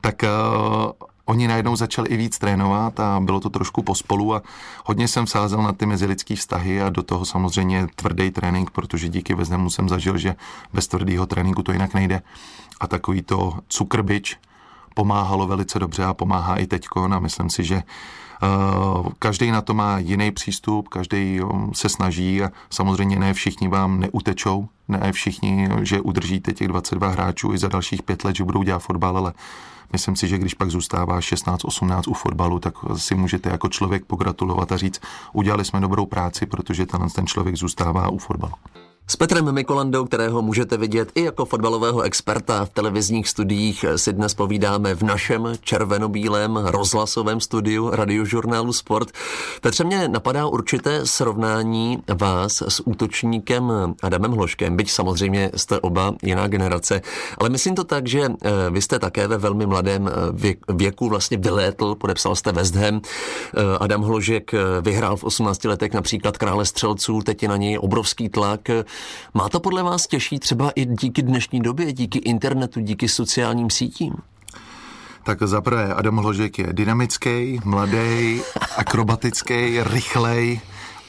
tak 0.00 0.22
uh, 0.22 0.92
oni 1.30 1.48
najednou 1.48 1.76
začali 1.76 2.08
i 2.08 2.16
víc 2.16 2.38
trénovat 2.38 3.00
a 3.00 3.20
bylo 3.20 3.40
to 3.40 3.50
trošku 3.50 3.82
pospolu 3.82 4.34
a 4.34 4.42
hodně 4.84 5.08
jsem 5.08 5.26
vsázel 5.26 5.62
na 5.62 5.72
ty 5.72 5.86
mezilidský 5.86 6.36
vztahy 6.36 6.82
a 6.82 6.90
do 6.90 7.02
toho 7.02 7.24
samozřejmě 7.24 7.86
tvrdý 7.94 8.30
trénink, 8.30 8.70
protože 8.70 9.08
díky 9.08 9.34
Veznemu 9.34 9.70
jsem 9.70 9.88
zažil, 9.88 10.18
že 10.18 10.34
bez 10.72 10.88
tvrdého 10.88 11.26
tréninku 11.26 11.62
to 11.62 11.72
jinak 11.72 11.94
nejde. 11.94 12.22
A 12.80 12.86
takový 12.86 13.22
to 13.22 13.58
cukrbič 13.68 14.36
pomáhalo 14.94 15.46
velice 15.46 15.78
dobře 15.78 16.04
a 16.04 16.14
pomáhá 16.14 16.56
i 16.56 16.66
teďko 16.66 17.04
a 17.04 17.18
myslím 17.18 17.50
si, 17.50 17.64
že 17.64 17.82
Uh, 18.42 19.08
každý 19.18 19.50
na 19.50 19.60
to 19.60 19.74
má 19.74 19.98
jiný 19.98 20.30
přístup, 20.30 20.88
každý 20.88 21.40
um, 21.40 21.74
se 21.74 21.88
snaží 21.88 22.42
a 22.42 22.50
samozřejmě 22.70 23.18
ne 23.18 23.34
všichni 23.34 23.68
vám 23.68 24.00
neutečou, 24.00 24.68
ne 24.88 25.12
všichni, 25.12 25.68
že 25.82 26.00
udržíte 26.00 26.52
těch 26.52 26.68
22 26.68 27.08
hráčů 27.08 27.52
i 27.52 27.58
za 27.58 27.68
dalších 27.68 28.02
pět 28.02 28.24
let, 28.24 28.36
že 28.36 28.44
budou 28.44 28.62
dělat 28.62 28.78
fotbal, 28.78 29.18
ale 29.18 29.32
Myslím 29.92 30.16
si, 30.16 30.28
že 30.28 30.38
když 30.38 30.54
pak 30.54 30.70
zůstává 30.70 31.20
16-18 31.20 32.10
u 32.10 32.14
fotbalu, 32.14 32.58
tak 32.58 32.74
si 32.96 33.14
můžete 33.14 33.50
jako 33.50 33.68
člověk 33.68 34.04
pogratulovat 34.04 34.72
a 34.72 34.76
říct, 34.76 35.00
udělali 35.32 35.64
jsme 35.64 35.80
dobrou 35.80 36.06
práci, 36.06 36.46
protože 36.46 36.86
ten 36.86 37.26
člověk 37.26 37.56
zůstává 37.56 38.08
u 38.08 38.18
fotbalu. 38.18 38.54
S 39.10 39.16
Petrem 39.16 39.52
Mikolandou, 39.52 40.04
kterého 40.04 40.42
můžete 40.42 40.76
vidět 40.76 41.12
i 41.14 41.24
jako 41.24 41.44
fotbalového 41.44 42.00
experta 42.02 42.64
v 42.64 42.70
televizních 42.70 43.28
studiích, 43.28 43.84
si 43.96 44.12
dnes 44.12 44.34
povídáme 44.34 44.94
v 44.94 45.02
našem 45.02 45.52
červenobílém 45.60 46.56
rozhlasovém 46.56 47.40
studiu 47.40 47.90
radiožurnálu 47.90 48.72
Sport. 48.72 49.08
Petře, 49.60 49.84
mě 49.84 50.08
napadá 50.08 50.46
určité 50.46 51.06
srovnání 51.06 51.98
vás 52.14 52.62
s 52.62 52.86
útočníkem 52.86 53.72
Adamem 54.02 54.32
Hloškem, 54.32 54.76
byť 54.76 54.90
samozřejmě 54.90 55.50
jste 55.56 55.80
oba 55.80 56.14
jiná 56.22 56.48
generace, 56.48 57.02
ale 57.38 57.48
myslím 57.48 57.74
to 57.74 57.84
tak, 57.84 58.06
že 58.06 58.20
eh, 58.20 58.50
vy 58.70 58.82
jste 58.82 58.98
také 58.98 59.26
ve 59.26 59.38
velmi 59.38 59.66
mladém 59.66 60.08
eh, 60.08 60.54
věku 60.72 61.08
vlastně 61.08 61.36
vylétl, 61.36 61.94
podepsal 61.94 62.36
jste 62.36 62.52
West 62.52 62.74
Ham. 62.74 63.00
Eh, 63.00 63.60
Adam 63.80 64.02
Hložek 64.02 64.50
vyhrál 64.80 65.16
v 65.16 65.24
18 65.24 65.64
letech 65.64 65.92
například 65.94 66.38
Krále 66.38 66.66
střelců, 66.66 67.22
teď 67.22 67.42
je 67.42 67.48
na 67.48 67.56
něj 67.56 67.78
obrovský 67.78 68.28
tlak. 68.28 68.60
Má 69.34 69.48
to 69.48 69.60
podle 69.60 69.82
vás 69.82 70.06
těžší 70.06 70.38
třeba 70.38 70.70
i 70.70 70.84
díky 70.84 71.22
dnešní 71.22 71.60
době, 71.60 71.92
díky 71.92 72.18
internetu, 72.18 72.80
díky 72.80 73.08
sociálním 73.08 73.70
sítím? 73.70 74.14
Tak 75.24 75.42
zaprvé 75.42 75.94
Adam 75.94 76.16
Hložek 76.16 76.58
je 76.58 76.66
dynamický, 76.72 77.60
mladý, 77.64 78.40
akrobatický, 78.76 79.82
rychlej, 79.82 80.60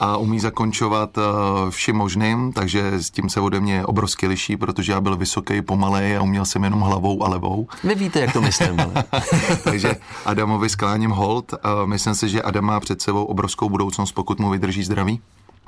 a 0.02 0.16
umí 0.16 0.40
zakončovat 0.40 1.18
eh, 1.18 1.22
vším 1.70 1.96
možným, 1.96 2.52
takže 2.52 2.92
s 2.92 3.10
tím 3.10 3.28
se 3.28 3.40
ode 3.40 3.60
mě 3.60 3.86
obrovsky 3.86 4.26
liší, 4.26 4.56
protože 4.56 4.92
já 4.92 5.00
byl 5.00 5.16
vysoký, 5.16 5.62
pomalej 5.62 6.16
a 6.16 6.22
uměl 6.22 6.44
jsem 6.44 6.64
jenom 6.64 6.80
hlavou 6.80 7.24
a 7.24 7.28
levou. 7.28 7.66
Vy 7.84 7.94
víte, 7.94 8.20
jak 8.20 8.32
to 8.32 8.42
myslím. 8.42 8.76
takže 9.64 9.96
Adamovi 10.24 10.68
skláním 10.68 11.10
hold. 11.10 11.54
Myslím 11.84 12.14
si, 12.14 12.28
že 12.28 12.42
Adam 12.42 12.64
má 12.64 12.80
před 12.80 13.02
sebou 13.02 13.24
obrovskou 13.24 13.68
budoucnost, 13.68 14.12
pokud 14.12 14.40
mu 14.40 14.50
vydrží 14.50 14.82
zdraví. 14.84 15.20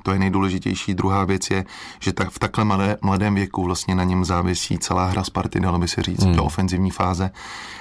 To 0.04 0.12
je 0.12 0.18
nejdůležitější. 0.18 0.94
Druhá 0.94 1.24
věc 1.24 1.50
je, 1.50 1.64
že 2.00 2.12
tak 2.12 2.30
v 2.30 2.38
takhle 2.38 2.64
mladé, 2.64 2.96
mladém 3.02 3.34
věku 3.34 3.64
vlastně 3.64 3.94
na 3.94 4.04
něm 4.04 4.24
závisí 4.24 4.78
celá 4.78 5.06
hra 5.06 5.24
Sparty, 5.24 5.60
dalo 5.60 5.78
by 5.78 5.88
se 5.88 6.02
říct, 6.02 6.22
hmm. 6.22 6.36
do 6.36 6.44
ofenzivní 6.44 6.90
fáze. 6.90 7.30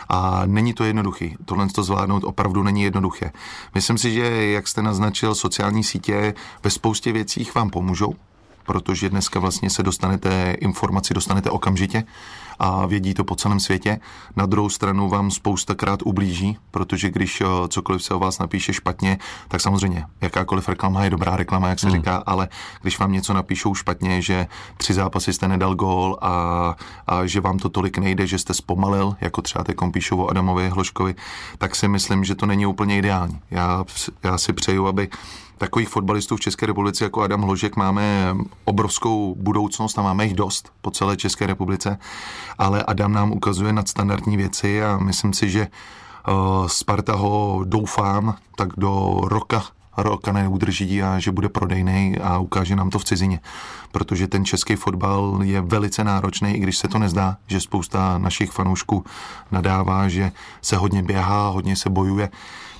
A 0.10 0.42
není 0.46 0.74
to 0.74 0.84
jednoduchý. 0.84 1.36
Tohle 1.46 1.68
to 1.68 1.84
zvládnout 1.84 2.24
opravdu 2.24 2.64
není 2.64 2.84
jednoduché. 2.84 3.32
Myslím 3.76 3.98
si, 3.98 4.14
že, 4.14 4.52
jak 4.52 4.68
jste 4.68 4.82
naznačil, 4.82 5.36
sociální 5.36 5.84
sítě 5.84 6.34
ve 6.64 6.70
spoustě 6.70 7.12
věcích 7.12 7.56
vám 7.56 7.70
pomůžou, 7.70 8.16
protože 8.64 9.10
dneska 9.10 9.40
vlastně 9.40 9.70
se 9.70 9.84
dostanete 9.84 10.56
informaci, 10.60 11.14
dostanete 11.14 11.50
okamžitě 11.50 12.04
a 12.60 12.86
vědí 12.86 13.14
to 13.14 13.24
po 13.24 13.36
celém 13.36 13.60
světě. 13.60 14.00
Na 14.36 14.46
druhou 14.46 14.70
stranu 14.70 15.10
vám 15.10 15.32
spoustakrát 15.32 16.02
ublíží, 16.02 16.58
protože 16.72 17.10
když 17.10 17.42
eh, 17.42 17.46
cokoliv 17.68 18.04
se 18.04 18.14
o 18.14 18.20
vás 18.20 18.40
napíše 18.40 18.74
špatně, 18.74 19.18
tak 19.48 19.62
samozřejmě 19.62 20.06
jakákoliv 20.22 20.70
reklama 20.70 21.04
je 21.04 21.10
dobrá 21.10 21.36
reklama, 21.36 21.70
jak 21.70 21.80
se 21.80 21.88
hmm. 21.88 21.96
říká, 21.96 22.24
ale 22.26 22.50
když 22.82 23.00
vám 23.00 23.12
něco 23.12 23.34
napíšou 23.34 23.76
špatně, 23.76 24.22
že 24.22 24.48
tři 24.78 24.94
zápasy 24.94 25.34
jste 25.34 25.48
nedal 25.48 25.76
gól 25.76 26.18
a, 26.22 26.76
a 27.08 27.26
že 27.26 27.42
vám 27.42 27.60
to 27.60 27.70
tolik 27.70 27.98
nejde, 27.98 28.28
že 28.28 28.40
jste 28.40 28.54
zpomalil, 28.54 29.16
jako 29.22 29.42
třeba 29.42 29.64
teď 29.64 29.78
píšou 29.94 30.22
o 30.22 30.28
Adamovi 30.28 30.70
Hloškovi, 30.70 31.16
tak 31.58 31.76
si 31.76 31.88
myslím, 31.88 32.24
že 32.24 32.36
to 32.36 32.46
není 32.46 32.66
úplně 32.66 32.98
ideální. 32.98 33.40
Já, 33.52 33.86
já 34.24 34.38
si 34.38 34.54
přeju, 34.54 34.88
aby 34.88 35.10
takových 35.64 35.90
fotbalistů 35.90 36.36
v 36.36 36.40
České 36.40 36.66
republice 36.66 37.04
jako 37.04 37.22
Adam 37.22 37.42
Hložek 37.42 37.76
máme 37.76 38.36
obrovskou 38.66 39.36
budoucnost 39.36 40.00
a 40.00 40.02
máme 40.02 40.24
jich 40.24 40.34
dost 40.34 40.72
po 40.82 40.92
celé 40.92 41.18
České 41.18 41.48
republice, 41.48 41.98
ale 42.58 42.84
Adam 42.84 43.14
nám 43.14 43.32
ukazuje 43.32 43.74
nadstandardní 43.74 44.38
věci 44.38 44.84
a 44.84 44.98
myslím 44.98 45.34
si, 45.34 45.50
že 45.50 45.68
uh, 46.28 46.68
Sparta 46.68 47.16
ho 47.16 47.62
doufám, 47.66 48.36
tak 48.56 48.70
do 48.78 49.22
roka 49.24 49.64
roka 49.98 50.32
neudrží 50.32 51.04
a 51.04 51.20
že 51.20 51.32
bude 51.32 51.50
prodejný 51.50 52.18
a 52.18 52.38
ukáže 52.38 52.76
nám 52.76 52.90
to 52.90 53.00
v 53.00 53.04
cizině. 53.04 53.40
Protože 53.92 54.28
ten 54.28 54.46
český 54.46 54.76
fotbal 54.76 55.40
je 55.44 55.62
velice 55.62 56.04
náročný, 56.04 56.56
i 56.56 56.60
když 56.60 56.78
se 56.78 56.88
to 56.88 57.00
nezdá, 57.00 57.38
že 57.48 57.62
spousta 57.62 58.18
našich 58.18 58.52
fanoušků 58.52 59.06
nadává, 59.52 60.08
že 60.08 60.32
se 60.62 60.78
hodně 60.78 61.04
běhá, 61.04 61.48
hodně 61.48 61.76
se 61.76 61.90
bojuje 61.90 62.30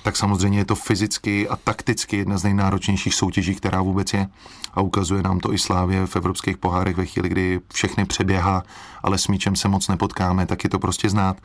tak 0.04 0.16
samozřejmě 0.16 0.58
je 0.58 0.64
to 0.64 0.74
fyzicky 0.74 1.48
a 1.48 1.56
takticky 1.56 2.16
jedna 2.16 2.38
z 2.38 2.44
nejnáročnějších 2.44 3.14
soutěží, 3.14 3.54
která 3.54 3.82
vůbec 3.82 4.12
je. 4.12 4.28
A 4.74 4.80
ukazuje 4.80 5.22
nám 5.22 5.40
to 5.40 5.52
i 5.52 5.58
Slávě 5.58 6.06
v 6.06 6.16
evropských 6.16 6.56
pohárech 6.56 6.96
ve 6.96 7.06
chvíli, 7.06 7.28
kdy 7.28 7.60
všechny 7.72 8.04
přeběhá, 8.04 8.62
ale 9.02 9.18
s 9.18 9.28
míčem 9.28 9.56
se 9.56 9.68
moc 9.68 9.88
nepotkáme, 9.88 10.46
tak 10.46 10.64
je 10.64 10.70
to 10.70 10.78
prostě 10.78 11.10
znát. 11.10 11.36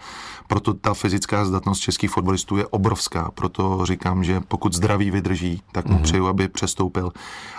Proto 0.48 0.74
ta 0.74 0.94
fyzická 0.94 1.46
zdatnost 1.46 1.82
českých 1.82 2.12
fotbalistů 2.12 2.58
je 2.58 2.68
obrovská. 2.68 3.32
Proto 3.36 3.86
říkám, 3.86 4.24
že 4.24 4.42
pokud 4.48 4.74
zdraví 4.74 5.12
vydrží, 5.12 5.62
tak 5.72 5.86
mu 5.86 5.98
mm-hmm. 5.98 6.02
přeju, 6.02 6.28
aby 6.28 6.48
přestoupil. 6.48 7.12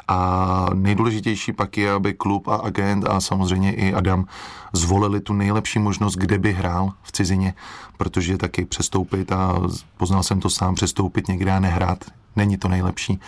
A 0.08 0.66
nejdůležitější 0.74 1.52
pak 1.52 1.76
je, 1.76 1.92
aby 1.92 2.14
klub 2.14 2.48
a 2.48 2.54
agent 2.54 3.04
a 3.08 3.20
samozřejmě 3.20 3.74
i 3.74 3.94
Adam 3.94 4.24
zvolili 4.72 5.20
tu 5.20 5.32
nejlepší 5.32 5.78
možnost, 5.78 6.14
kde 6.14 6.38
by 6.38 6.52
hrál 6.52 6.92
v 7.02 7.12
cizině, 7.12 7.54
protože 7.96 8.36
taky 8.36 8.64
přestoupit 8.64 9.32
a 9.32 9.60
poznal 9.96 10.22
jsem 10.22 10.40
to 10.40 10.50
sám, 10.50 10.74
přestoupit 10.74 11.28
někde 11.28 11.52
a 11.52 11.60
nehrát 11.60 12.04
není 12.36 12.58
to 12.58 12.68
nejlepší. 12.68 13.20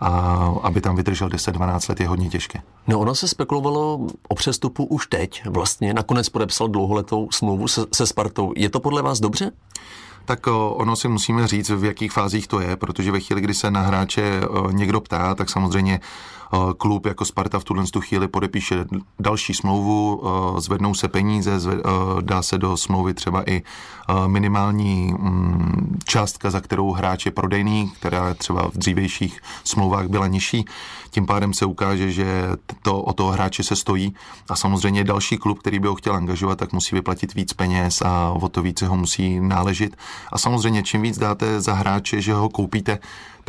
A 0.00 0.08
aby 0.62 0.80
tam 0.80 0.96
vydržel 0.96 1.28
10-12 1.28 1.90
let 1.90 2.00
je 2.00 2.08
hodně 2.08 2.28
těžké. 2.28 2.62
No 2.88 3.00
ono 3.00 3.14
se 3.14 3.28
spekulovalo 3.28 4.06
o 4.28 4.34
přestupu 4.34 4.84
už 4.84 5.06
teď. 5.06 5.46
Vlastně 5.46 5.94
nakonec 5.94 6.28
podepsal 6.28 6.68
dlouholetou 6.68 7.28
smlouvu 7.30 7.68
se, 7.68 7.80
se 7.92 8.06
Spartou. 8.06 8.52
Je 8.56 8.70
to 8.70 8.80
podle 8.80 9.02
vás 9.02 9.20
dobře? 9.20 9.50
Tak 10.24 10.46
ono 10.70 10.96
si 10.96 11.08
musíme 11.08 11.46
říct, 11.46 11.70
v 11.70 11.84
jakých 11.84 12.12
fázích 12.12 12.48
to 12.48 12.60
je, 12.60 12.76
protože 12.76 13.12
ve 13.12 13.20
chvíli, 13.20 13.40
kdy 13.40 13.54
se 13.54 13.70
na 13.70 13.80
hráče 13.80 14.40
někdo 14.70 15.00
ptá, 15.00 15.34
tak 15.34 15.50
samozřejmě 15.50 16.00
klub 16.78 17.06
jako 17.06 17.24
Sparta 17.24 17.58
v 17.58 17.64
tuhle 17.64 17.84
chvíli 18.00 18.28
podepíše 18.28 18.84
další 19.18 19.54
smlouvu, 19.54 20.22
zvednou 20.58 20.94
se 20.94 21.08
peníze, 21.08 21.52
dá 22.20 22.42
se 22.42 22.58
do 22.58 22.76
smlouvy 22.76 23.14
třeba 23.14 23.50
i 23.50 23.62
minimální 24.26 25.14
mm, 25.18 25.98
částka, 26.04 26.50
za 26.50 26.60
kterou 26.60 26.92
hráč 26.92 27.26
je 27.26 27.32
prodejný, 27.32 27.92
která 27.98 28.34
třeba 28.34 28.68
v 28.70 28.76
dřívějších 28.76 29.40
smlouvách 29.64 30.08
byla 30.08 30.26
nižší. 30.26 30.64
Tím 31.10 31.26
pádem 31.26 31.54
se 31.54 31.64
ukáže, 31.64 32.12
že 32.12 32.48
to 32.82 33.02
o 33.02 33.12
toho 33.12 33.30
hráče 33.30 33.62
se 33.62 33.76
stojí 33.76 34.14
a 34.48 34.56
samozřejmě 34.56 35.04
další 35.04 35.36
klub, 35.38 35.58
který 35.58 35.78
by 35.78 35.88
ho 35.88 35.94
chtěl 35.94 36.14
angažovat, 36.14 36.58
tak 36.58 36.72
musí 36.72 36.94
vyplatit 36.94 37.34
víc 37.34 37.52
peněz 37.52 38.02
a 38.02 38.30
o 38.30 38.48
to 38.48 38.62
více 38.62 38.86
ho 38.86 38.96
musí 38.96 39.40
náležit. 39.40 39.96
A 40.32 40.38
samozřejmě 40.38 40.82
čím 40.82 41.02
víc 41.02 41.18
dáte 41.18 41.60
za 41.60 41.74
hráče, 41.74 42.20
že 42.20 42.34
ho 42.34 42.48
koupíte, 42.48 42.98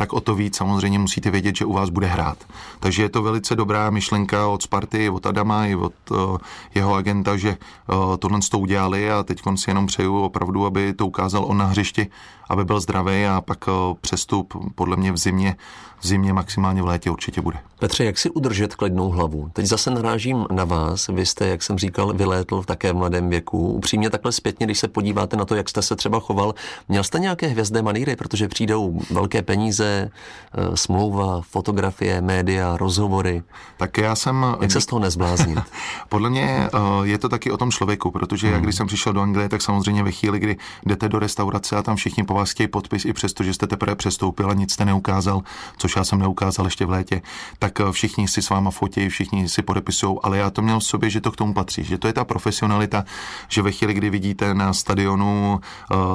tak 0.02 0.12
o 0.12 0.20
to 0.20 0.34
víc 0.34 0.56
samozřejmě 0.56 0.98
musíte 0.98 1.30
vědět, 1.30 1.56
že 1.56 1.64
u 1.64 1.72
vás 1.72 1.90
bude 1.90 2.06
hrát. 2.06 2.38
Takže 2.80 3.02
je 3.02 3.08
to 3.08 3.22
velice 3.22 3.56
dobrá 3.56 3.90
myšlenka 3.90 4.48
od 4.48 4.62
Sparty, 4.62 5.10
od 5.10 5.26
Adama 5.26 5.66
i 5.66 5.74
od 5.74 5.92
uh, 6.10 6.38
jeho 6.74 6.94
agenta, 6.94 7.36
že 7.36 7.56
uh, 7.56 8.16
tohle 8.16 8.40
to 8.50 8.58
udělali 8.58 9.10
a 9.10 9.22
teď 9.22 9.42
si 9.54 9.70
jenom 9.70 9.86
přeju 9.86 10.18
opravdu, 10.18 10.66
aby 10.66 10.92
to 10.92 11.06
ukázal 11.06 11.44
on 11.44 11.58
na 11.58 11.66
hřišti, 11.66 12.06
aby 12.48 12.64
byl 12.64 12.80
zdravý 12.80 13.26
a 13.26 13.40
pak 13.40 13.68
uh, 13.68 13.74
přestup 14.00 14.54
podle 14.74 14.96
mě 14.96 15.12
v 15.12 15.16
zimě, 15.16 15.56
v 16.00 16.06
zimě 16.06 16.32
maximálně 16.32 16.82
v 16.82 16.86
létě 16.86 17.10
určitě 17.10 17.40
bude. 17.40 17.58
Petře, 17.78 18.04
jak 18.04 18.18
si 18.18 18.30
udržet 18.30 18.74
klidnou 18.74 19.10
hlavu? 19.10 19.50
Teď 19.52 19.66
zase 19.66 19.90
narážím 19.90 20.46
na 20.52 20.64
vás. 20.64 21.06
Vy 21.08 21.26
jste, 21.26 21.48
jak 21.48 21.62
jsem 21.62 21.78
říkal, 21.78 22.12
vylétl 22.12 22.62
v 22.62 22.66
také 22.66 22.92
mladém 22.92 23.28
věku. 23.28 23.72
Upřímně 23.72 24.10
takhle 24.10 24.32
zpětně, 24.32 24.66
když 24.66 24.78
se 24.78 24.88
podíváte 24.88 25.36
na 25.36 25.44
to, 25.44 25.54
jak 25.54 25.68
jste 25.68 25.82
se 25.82 25.96
třeba 25.96 26.20
choval, 26.20 26.54
měl 26.88 27.04
jste 27.04 27.18
nějaké 27.18 27.46
hvězdné 27.46 27.82
maníry, 27.82 28.16
protože 28.16 28.48
přijdou 28.48 29.00
velké 29.10 29.42
peníze, 29.42 29.91
eh, 29.92 30.76
smlouva, 30.76 31.40
fotografie, 31.40 32.20
média, 32.20 32.76
rozhovory. 32.76 33.42
Tak 33.76 33.98
já 33.98 34.14
jsem... 34.14 34.56
Jak 34.60 34.70
se 34.70 34.80
z 34.80 34.86
toho 34.86 35.00
nezbláznit? 35.00 35.58
Podle 36.08 36.30
mě 36.30 36.42
eh, 36.42 36.68
je 37.02 37.18
to 37.18 37.28
taky 37.28 37.50
o 37.50 37.56
tom 37.56 37.70
člověku, 37.70 38.10
protože 38.10 38.46
hmm. 38.46 38.54
jak 38.54 38.62
když 38.62 38.76
jsem 38.76 38.86
přišel 38.86 39.12
do 39.12 39.20
Anglie, 39.20 39.48
tak 39.48 39.62
samozřejmě 39.62 40.02
ve 40.02 40.12
chvíli, 40.12 40.38
kdy 40.38 40.56
jdete 40.86 41.08
do 41.08 41.18
restaurace 41.18 41.76
a 41.76 41.82
tam 41.82 41.96
všichni 41.96 42.24
po 42.24 42.34
vás 42.34 42.50
chtějí 42.50 42.68
podpis, 42.68 43.04
i 43.04 43.12
přesto, 43.12 43.44
že 43.44 43.54
jste 43.54 43.66
teprve 43.66 43.96
přestoupil 43.96 44.50
a 44.50 44.54
nic 44.54 44.72
jste 44.72 44.84
neukázal, 44.84 45.42
což 45.76 45.96
já 45.96 46.04
jsem 46.04 46.18
neukázal 46.18 46.66
ještě 46.66 46.86
v 46.86 46.90
létě, 46.90 47.22
tak 47.58 47.80
eh, 47.80 47.92
všichni 47.92 48.28
si 48.28 48.42
s 48.42 48.50
váma 48.50 48.70
fotí, 48.70 49.08
všichni 49.08 49.48
si 49.48 49.62
podepisují, 49.62 50.18
ale 50.22 50.38
já 50.38 50.50
to 50.50 50.62
měl 50.62 50.80
v 50.80 50.84
sobě, 50.84 51.10
že 51.10 51.20
to 51.20 51.30
k 51.30 51.36
tomu 51.36 51.54
patří, 51.54 51.84
že 51.84 51.98
to 51.98 52.06
je 52.06 52.12
ta 52.12 52.24
profesionalita, 52.24 53.04
že 53.48 53.62
ve 53.62 53.72
chvíli, 53.72 53.94
kdy 53.94 54.10
vidíte 54.10 54.54
na 54.54 54.72
stadionu 54.72 55.60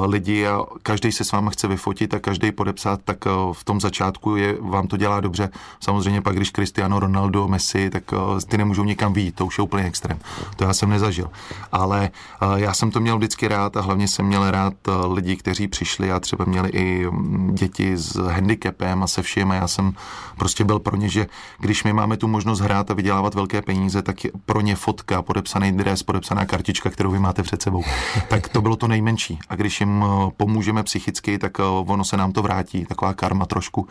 lidi 0.06 0.46
a 0.46 0.60
každý 0.82 1.12
se 1.12 1.24
s 1.24 1.32
váma 1.32 1.50
chce 1.50 1.68
vyfotit 1.68 2.14
a 2.14 2.18
každý 2.18 2.52
podepsat, 2.52 3.00
tak 3.04 3.18
v 3.58 3.64
tom 3.64 3.80
začátku 3.80 4.36
je, 4.36 4.56
vám 4.60 4.86
to 4.86 4.96
dělá 4.96 5.20
dobře. 5.20 5.50
Samozřejmě 5.80 6.22
pak, 6.22 6.36
když 6.36 6.50
Cristiano 6.50 7.00
Ronaldo, 7.00 7.48
Messi, 7.48 7.90
tak 7.90 8.12
uh, 8.12 8.18
ty 8.48 8.58
nemůžou 8.58 8.84
někam 8.84 9.12
výjít, 9.12 9.34
to 9.34 9.46
už 9.46 9.58
je 9.58 9.64
úplně 9.64 9.84
extrém. 9.84 10.18
To 10.56 10.64
já 10.64 10.72
jsem 10.74 10.90
nezažil. 10.90 11.30
Ale 11.72 12.10
uh, 12.42 12.54
já 12.54 12.74
jsem 12.74 12.90
to 12.90 13.00
měl 13.00 13.16
vždycky 13.16 13.48
rád 13.48 13.76
a 13.76 13.80
hlavně 13.80 14.08
jsem 14.08 14.26
měl 14.26 14.50
rád 14.50 14.74
uh, 14.88 15.12
lidi, 15.12 15.36
kteří 15.36 15.68
přišli 15.68 16.12
a 16.12 16.20
třeba 16.20 16.44
měli 16.44 16.68
i 16.68 17.06
um, 17.06 17.54
děti 17.54 17.96
s 17.96 18.16
handicapem 18.16 19.02
a 19.02 19.06
se 19.06 19.22
vším 19.22 19.50
a 19.50 19.54
já 19.54 19.68
jsem 19.68 19.92
prostě 20.36 20.64
byl 20.64 20.78
pro 20.78 20.96
ně, 20.96 21.08
že 21.08 21.26
když 21.58 21.84
my 21.84 21.92
máme 21.92 22.16
tu 22.16 22.28
možnost 22.28 22.60
hrát 22.60 22.90
a 22.90 22.94
vydělávat 22.94 23.34
velké 23.34 23.62
peníze, 23.62 24.02
tak 24.02 24.24
je 24.24 24.30
pro 24.46 24.60
ně 24.60 24.76
fotka, 24.76 25.22
podepsaný 25.22 25.72
dres, 25.72 26.02
podepsaná 26.02 26.46
kartička, 26.46 26.90
kterou 26.90 27.10
vy 27.10 27.18
máte 27.18 27.42
před 27.42 27.62
sebou. 27.62 27.84
Tak 28.28 28.48
to 28.48 28.62
bylo 28.62 28.76
to 28.76 28.88
nejmenší. 28.88 29.38
A 29.48 29.54
když 29.54 29.80
jim 29.80 30.04
pomůžeme 30.36 30.82
psychicky, 30.82 31.38
tak 31.38 31.58
ono 31.86 32.04
se 32.04 32.16
nám 32.16 32.32
to 32.32 32.42
vrátí, 32.42 32.86
taková 32.86 33.14
karma 33.14 33.46
trošku. 33.48 33.86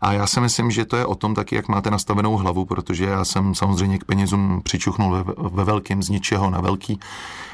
A 0.00 0.12
já 0.12 0.26
si 0.26 0.40
myslím, 0.40 0.70
že 0.70 0.84
to 0.84 0.96
je 0.96 1.06
o 1.06 1.14
tom 1.14 1.34
taky, 1.34 1.56
jak 1.56 1.68
máte 1.68 1.90
nastavenou 1.90 2.36
hlavu, 2.36 2.64
protože 2.64 3.04
já 3.04 3.24
jsem 3.24 3.54
samozřejmě 3.54 3.98
k 3.98 4.04
penězům 4.04 4.60
přičuchnul 4.64 5.10
ve, 5.14 5.48
ve 5.48 5.64
velkým 5.64 6.02
z 6.02 6.08
ničeho 6.08 6.50
na 6.50 6.60
velký, 6.60 7.00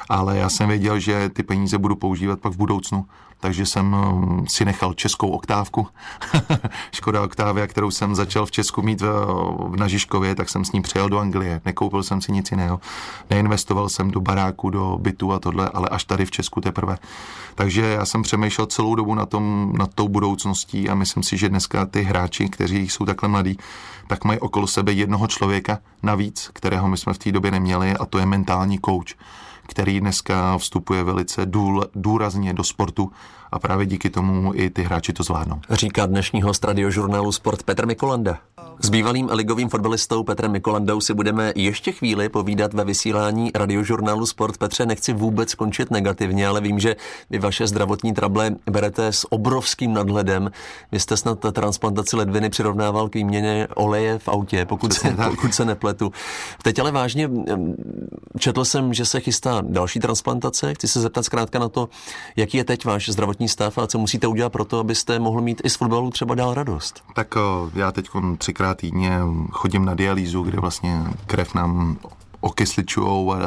ale 0.09 0.37
já 0.37 0.49
jsem 0.49 0.69
věděl, 0.69 0.99
že 0.99 1.29
ty 1.29 1.43
peníze 1.43 1.77
budu 1.77 1.95
používat 1.95 2.39
pak 2.39 2.53
v 2.53 2.57
budoucnu 2.57 3.05
takže 3.45 3.65
jsem 3.65 3.93
um, 3.93 4.47
si 4.47 4.65
nechal 4.65 4.93
českou 4.93 5.29
oktávku. 5.29 5.87
Škoda 6.91 7.23
Oktávia, 7.23 7.67
kterou 7.67 7.91
jsem 7.91 8.15
začal 8.15 8.45
v 8.45 8.51
Česku 8.51 8.81
mít 8.81 9.01
v, 9.01 9.75
na 9.75 9.87
Žižkově, 9.87 10.35
tak 10.35 10.49
jsem 10.49 10.65
s 10.65 10.71
ní 10.71 10.81
přejel 10.81 11.09
do 11.09 11.19
Anglie. 11.19 11.61
Nekoupil 11.65 12.03
jsem 12.03 12.21
si 12.21 12.31
nic 12.31 12.51
jiného. 12.51 12.79
Neinvestoval 13.29 13.89
jsem 13.89 14.11
do 14.11 14.21
baráku, 14.21 14.69
do 14.69 14.97
bytu 15.01 15.33
a 15.33 15.39
tohle, 15.39 15.69
ale 15.69 15.89
až 15.89 16.03
tady 16.03 16.25
v 16.25 16.31
Česku 16.31 16.61
teprve. 16.61 16.97
Takže 17.55 17.81
já 17.81 18.05
jsem 18.05 18.21
přemýšlel 18.21 18.67
celou 18.67 18.95
dobu 18.95 19.15
na 19.15 19.25
tom, 19.25 19.73
nad 19.77 19.93
tou 19.93 20.07
budoucností 20.07 20.89
a 20.89 20.95
myslím 20.95 21.23
si, 21.23 21.37
že 21.37 21.49
dneska 21.49 21.85
ty 21.85 22.01
hráči, 22.01 22.49
kteří 22.49 22.89
jsou 22.89 23.05
takhle 23.05 23.29
mladí, 23.29 23.57
tak 24.07 24.23
mají 24.23 24.39
okolo 24.39 24.67
sebe 24.67 24.91
jednoho 24.91 25.27
člověka 25.27 25.79
navíc, 26.03 26.49
kterého 26.53 26.87
my 26.87 26.97
jsme 26.97 27.13
v 27.13 27.17
té 27.17 27.31
době 27.31 27.51
neměli 27.51 27.93
a 27.93 28.05
to 28.05 28.17
je 28.17 28.25
mentální 28.25 28.79
coach 28.85 29.13
který 29.67 29.99
dneska 29.99 30.57
vstupuje 30.57 31.03
velice 31.03 31.45
důl, 31.45 31.85
důrazně 31.95 32.53
do 32.53 32.63
sportu 32.63 33.11
a 33.55 33.59
právě 33.59 33.85
díky 33.85 34.09
tomu 34.09 34.51
i 34.55 34.69
ty 34.69 34.83
hráči 34.83 35.13
to 35.13 35.23
zvládnou. 35.23 35.59
Říká 35.69 36.05
dnešní 36.05 36.41
host 36.41 36.63
radiožurnálu 36.63 37.31
Sport 37.31 37.63
Petr 37.63 37.85
Mikolanda. 37.85 38.37
S 38.79 38.89
bývalým 38.89 39.29
ligovým 39.31 39.69
fotbalistou 39.69 40.23
Petrem 40.23 40.51
Mikolandou 40.51 41.01
si 41.01 41.13
budeme 41.13 41.53
ještě 41.55 41.91
chvíli 41.91 42.29
povídat 42.29 42.73
ve 42.73 42.83
vysílání 42.83 43.51
radiožurnálu 43.55 44.25
Sport. 44.25 44.57
Petře, 44.57 44.85
nechci 44.85 45.13
vůbec 45.13 45.49
skončit 45.49 45.91
negativně, 45.91 46.47
ale 46.47 46.61
vím, 46.61 46.79
že 46.79 46.95
vy 47.29 47.39
vaše 47.39 47.67
zdravotní 47.67 48.13
trable 48.13 48.51
berete 48.71 49.07
s 49.07 49.31
obrovským 49.31 49.93
nadhledem. 49.93 50.51
Vy 50.91 50.99
jste 50.99 51.17
snad 51.17 51.39
transplantaci 51.51 52.15
ledviny 52.15 52.49
přirovnával 52.49 53.09
k 53.09 53.15
výměně 53.15 53.67
oleje 53.75 54.19
v 54.19 54.27
autě, 54.27 54.65
pokud 54.65 54.93
se, 54.93 55.15
pokud 55.29 55.53
se 55.53 55.65
nepletu. 55.65 56.11
Teď 56.63 56.79
ale 56.79 56.91
vážně 56.91 57.29
četl 58.39 58.65
jsem, 58.65 58.93
že 58.93 59.05
se 59.05 59.19
chystá 59.19 59.61
další 59.61 59.99
transplantace. 59.99 60.73
Chci 60.73 60.87
se 60.87 61.01
zeptat 61.01 61.25
zkrátka 61.25 61.59
na 61.59 61.69
to, 61.69 61.89
jaký 62.35 62.57
je 62.57 62.63
teď 62.63 62.85
váš 62.85 63.09
zdravotní 63.09 63.44
stav 63.47 63.77
a 63.77 63.87
co 63.87 63.99
musíte 63.99 64.27
udělat 64.27 64.51
pro 64.51 64.65
to, 64.65 64.79
abyste 64.79 65.19
mohl 65.19 65.41
mít 65.41 65.61
i 65.63 65.69
z 65.69 65.75
fotbalu 65.75 66.09
třeba 66.09 66.35
dál 66.35 66.53
radost. 66.53 67.03
Tak 67.15 67.35
já 67.75 67.91
teď 67.91 68.07
třikrát 68.37 68.77
týdně 68.77 69.19
chodím 69.51 69.85
na 69.85 69.93
dialýzu, 69.93 70.43
kde 70.43 70.59
vlastně 70.59 71.03
krev 71.25 71.55
nám 71.55 71.97
okysličujou 72.41 73.33
a 73.33 73.37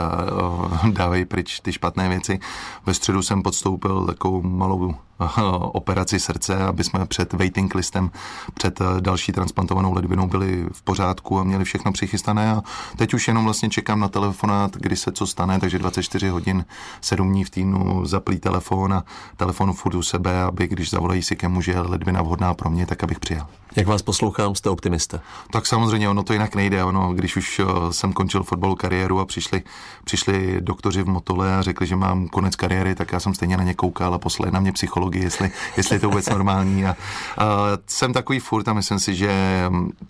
dávají 0.91 1.25
pryč 1.25 1.61
ty 1.61 1.73
špatné 1.73 2.09
věci. 2.09 2.41
Ve 2.87 2.95
středu 2.95 3.23
jsem 3.23 3.43
podstoupil 3.43 4.07
takovou 4.07 4.43
malou 4.43 4.95
operaci 5.61 6.21
srdce, 6.21 6.57
aby 6.57 6.85
jsme 6.85 7.07
před 7.07 7.33
waiting 7.33 7.75
listem, 7.75 8.11
před 8.55 8.81
eh, 8.81 9.01
další 9.01 9.33
transplantovanou 9.33 9.95
ledvinou 9.95 10.27
byli 10.27 10.67
v 10.73 10.83
pořádku 10.83 11.41
a 11.41 11.45
měli 11.45 11.65
všechno 11.65 11.93
přichystané 11.93 12.51
a 12.51 12.63
teď 12.97 13.15
už 13.15 13.29
jenom 13.29 13.45
vlastně 13.45 13.71
čekám 13.71 14.01
na 14.01 14.09
telefonát, 14.09 14.77
kdy 14.77 14.97
se 14.97 15.13
co 15.13 15.27
stane, 15.27 15.61
takže 15.61 15.79
24 15.79 16.29
hodin, 16.29 16.65
7 17.01 17.29
dní 17.29 17.45
v 17.45 17.51
týdnu 17.51 18.07
zaplý 18.07 18.39
telefon 18.39 18.93
a 18.93 19.05
telefonu 19.37 19.73
furt 19.73 19.95
u 19.95 20.03
sebe, 20.03 20.43
aby 20.43 20.69
když 20.69 20.91
zavolají 20.91 21.23
si 21.23 21.37
kemu, 21.37 21.61
že 21.61 21.73
je 21.73 21.81
ledvina 21.81 22.23
vhodná 22.23 22.55
pro 22.55 22.71
mě, 22.71 22.87
tak 22.87 23.05
abych 23.05 23.21
přijel. 23.21 23.47
Jak 23.77 23.87
vás 23.87 24.03
poslouchám, 24.03 24.55
jste 24.55 24.71
optimista? 24.71 25.21
Tak 25.51 25.67
samozřejmě, 25.67 26.09
ono 26.09 26.23
to 26.23 26.33
jinak 26.33 26.55
nejde. 26.55 26.85
Ono, 26.85 27.13
když 27.13 27.37
už 27.37 27.59
eh, 27.61 27.65
jsem 27.93 28.13
končil 28.13 28.43
fotbalu 28.43 28.75
kariéru 28.75 29.21
a 29.21 29.25
přišli, 29.25 29.63
přišli 30.05 30.57
doktoři 30.61 31.03
v 31.03 31.09
Motole 31.09 31.57
a 31.57 31.63
řekli, 31.63 31.87
že 31.87 31.97
mám 31.97 32.29
konec 32.29 32.57
kariéry, 32.57 32.95
tak 32.95 33.13
já 33.13 33.21
jsem 33.21 33.35
stejně 33.35 33.57
na 33.57 33.65
ně 33.65 33.75
koukal 33.75 34.15
a 34.15 34.19
poslali 34.19 34.53
na 34.53 34.61
mě 34.61 34.73
psychologii, 35.09 35.25
jestli, 35.25 35.51
jestli 35.77 35.97
je 35.97 36.01
to 36.01 36.09
vůbec 36.09 36.29
normální. 36.29 36.87
A, 36.87 36.91
a 36.91 37.47
jsem 37.87 38.13
takový 38.13 38.39
furt 38.39 38.69
a 38.69 38.73
myslím 38.73 38.99
si, 38.99 39.15
že 39.15 39.65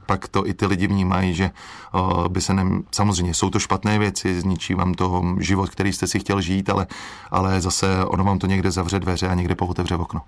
pak 0.07 0.29
to 0.29 0.47
i 0.47 0.55
ty 0.55 0.67
lidi 0.67 0.87
vnímají, 0.87 1.35
že 1.35 1.51
a, 1.93 2.29
by 2.29 2.41
se 2.41 2.55
nem, 2.55 2.83
samozřejmě 2.91 3.35
jsou 3.35 3.51
to 3.51 3.59
špatné 3.59 3.99
věci, 3.99 4.41
zničí 4.41 4.75
vám 4.75 4.95
to 4.95 5.25
život, 5.39 5.71
který 5.71 5.93
jste 5.93 6.07
si 6.07 6.19
chtěl 6.19 6.41
žít, 6.41 6.71
ale, 6.71 6.87
ale 7.31 7.61
zase 7.61 8.05
ono 8.05 8.25
vám 8.25 8.39
to 8.39 8.47
někde 8.47 8.71
zavře 8.71 9.01
dveře 9.01 9.29
a 9.29 9.35
někde 9.35 9.55
pootevře 9.55 9.95
okno. 9.97 10.21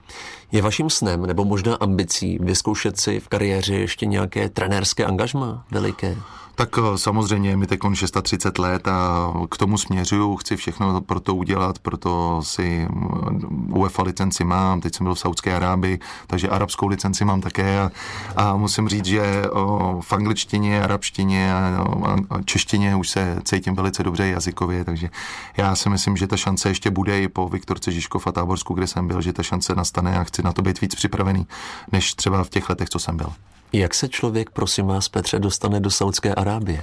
Je 0.53 0.63
vaším 0.63 0.91
snem 0.91 1.27
nebo 1.27 1.45
možná 1.45 1.75
ambicí 1.75 2.39
vyzkoušet 2.41 3.01
si 3.01 3.21
v 3.21 3.29
kariéře 3.29 3.75
ještě 3.75 4.07
nějaké 4.07 4.49
trenérské 4.49 5.05
angažma 5.05 5.65
veliké? 5.71 6.17
Tak 6.61 6.79
eh, 6.79 6.99
samozřejmě 6.99 7.57
mi 7.57 7.67
teď 7.67 7.81
630 7.95 8.59
let 8.59 8.89
a 8.89 9.33
k 9.51 9.57
tomu 9.57 9.79
směřuju, 9.79 10.37
chci 10.37 10.57
všechno 10.57 11.01
pro 11.01 11.21
to 11.21 11.35
udělat, 11.35 11.79
proto 11.79 12.41
si 12.45 12.87
mm, 12.91 13.73
UEFA 13.77 14.03
licenci 14.03 14.45
mám, 14.45 14.81
teď 14.81 14.95
jsem 14.95 15.05
byl 15.05 15.15
v 15.15 15.19
Saudské 15.19 15.57
Arábii, 15.57 15.99
takže 16.27 16.49
arabskou 16.49 16.87
licenci 16.87 17.25
mám 17.25 17.41
také 17.41 17.81
a, 17.81 17.91
a 18.37 18.57
musím 18.57 18.89
říct, 18.89 19.05
že 19.05 19.51
o, 19.51 20.01
v 20.01 20.13
angličtině, 20.13 20.83
arabštině 20.83 21.55
a, 21.55 21.87
a 22.31 22.43
češtině 22.43 22.97
už 22.97 23.09
se 23.09 23.39
cítím 23.45 23.75
velice 23.75 24.03
dobře 24.03 24.27
jazykově, 24.27 24.85
takže 24.85 25.11
já 25.57 25.77
si 25.77 25.89
myslím, 25.89 26.17
že 26.17 26.27
ta 26.27 26.37
šance 26.37 26.69
ještě 26.69 26.91
bude 26.91 27.23
i 27.23 27.29
po 27.29 27.49
Viktorce 27.49 27.93
Žižkov 27.93 28.27
a 28.27 28.33
Táborsku, 28.33 28.75
kde 28.75 28.87
jsem 28.87 29.09
byl, 29.09 29.21
že 29.21 29.33
ta 29.33 29.43
šance 29.43 29.75
nastane 29.75 30.19
a 30.19 30.25
chci 30.25 30.43
na 30.43 30.53
to 30.53 30.63
být 30.63 30.81
víc 30.81 30.95
připravený, 30.95 31.47
než 31.93 32.15
třeba 32.15 32.45
v 32.45 32.51
těch 32.51 32.69
letech, 32.69 32.89
co 32.89 32.99
jsem 32.99 33.17
byl. 33.17 33.33
Jak 33.73 33.95
se 33.95 34.09
člověk, 34.09 34.51
prosím 34.51 34.87
vás, 34.87 35.09
Petře, 35.09 35.39
dostane 35.39 35.81
do 35.81 35.91
Saudské 35.91 36.35
Arábie? 36.35 36.83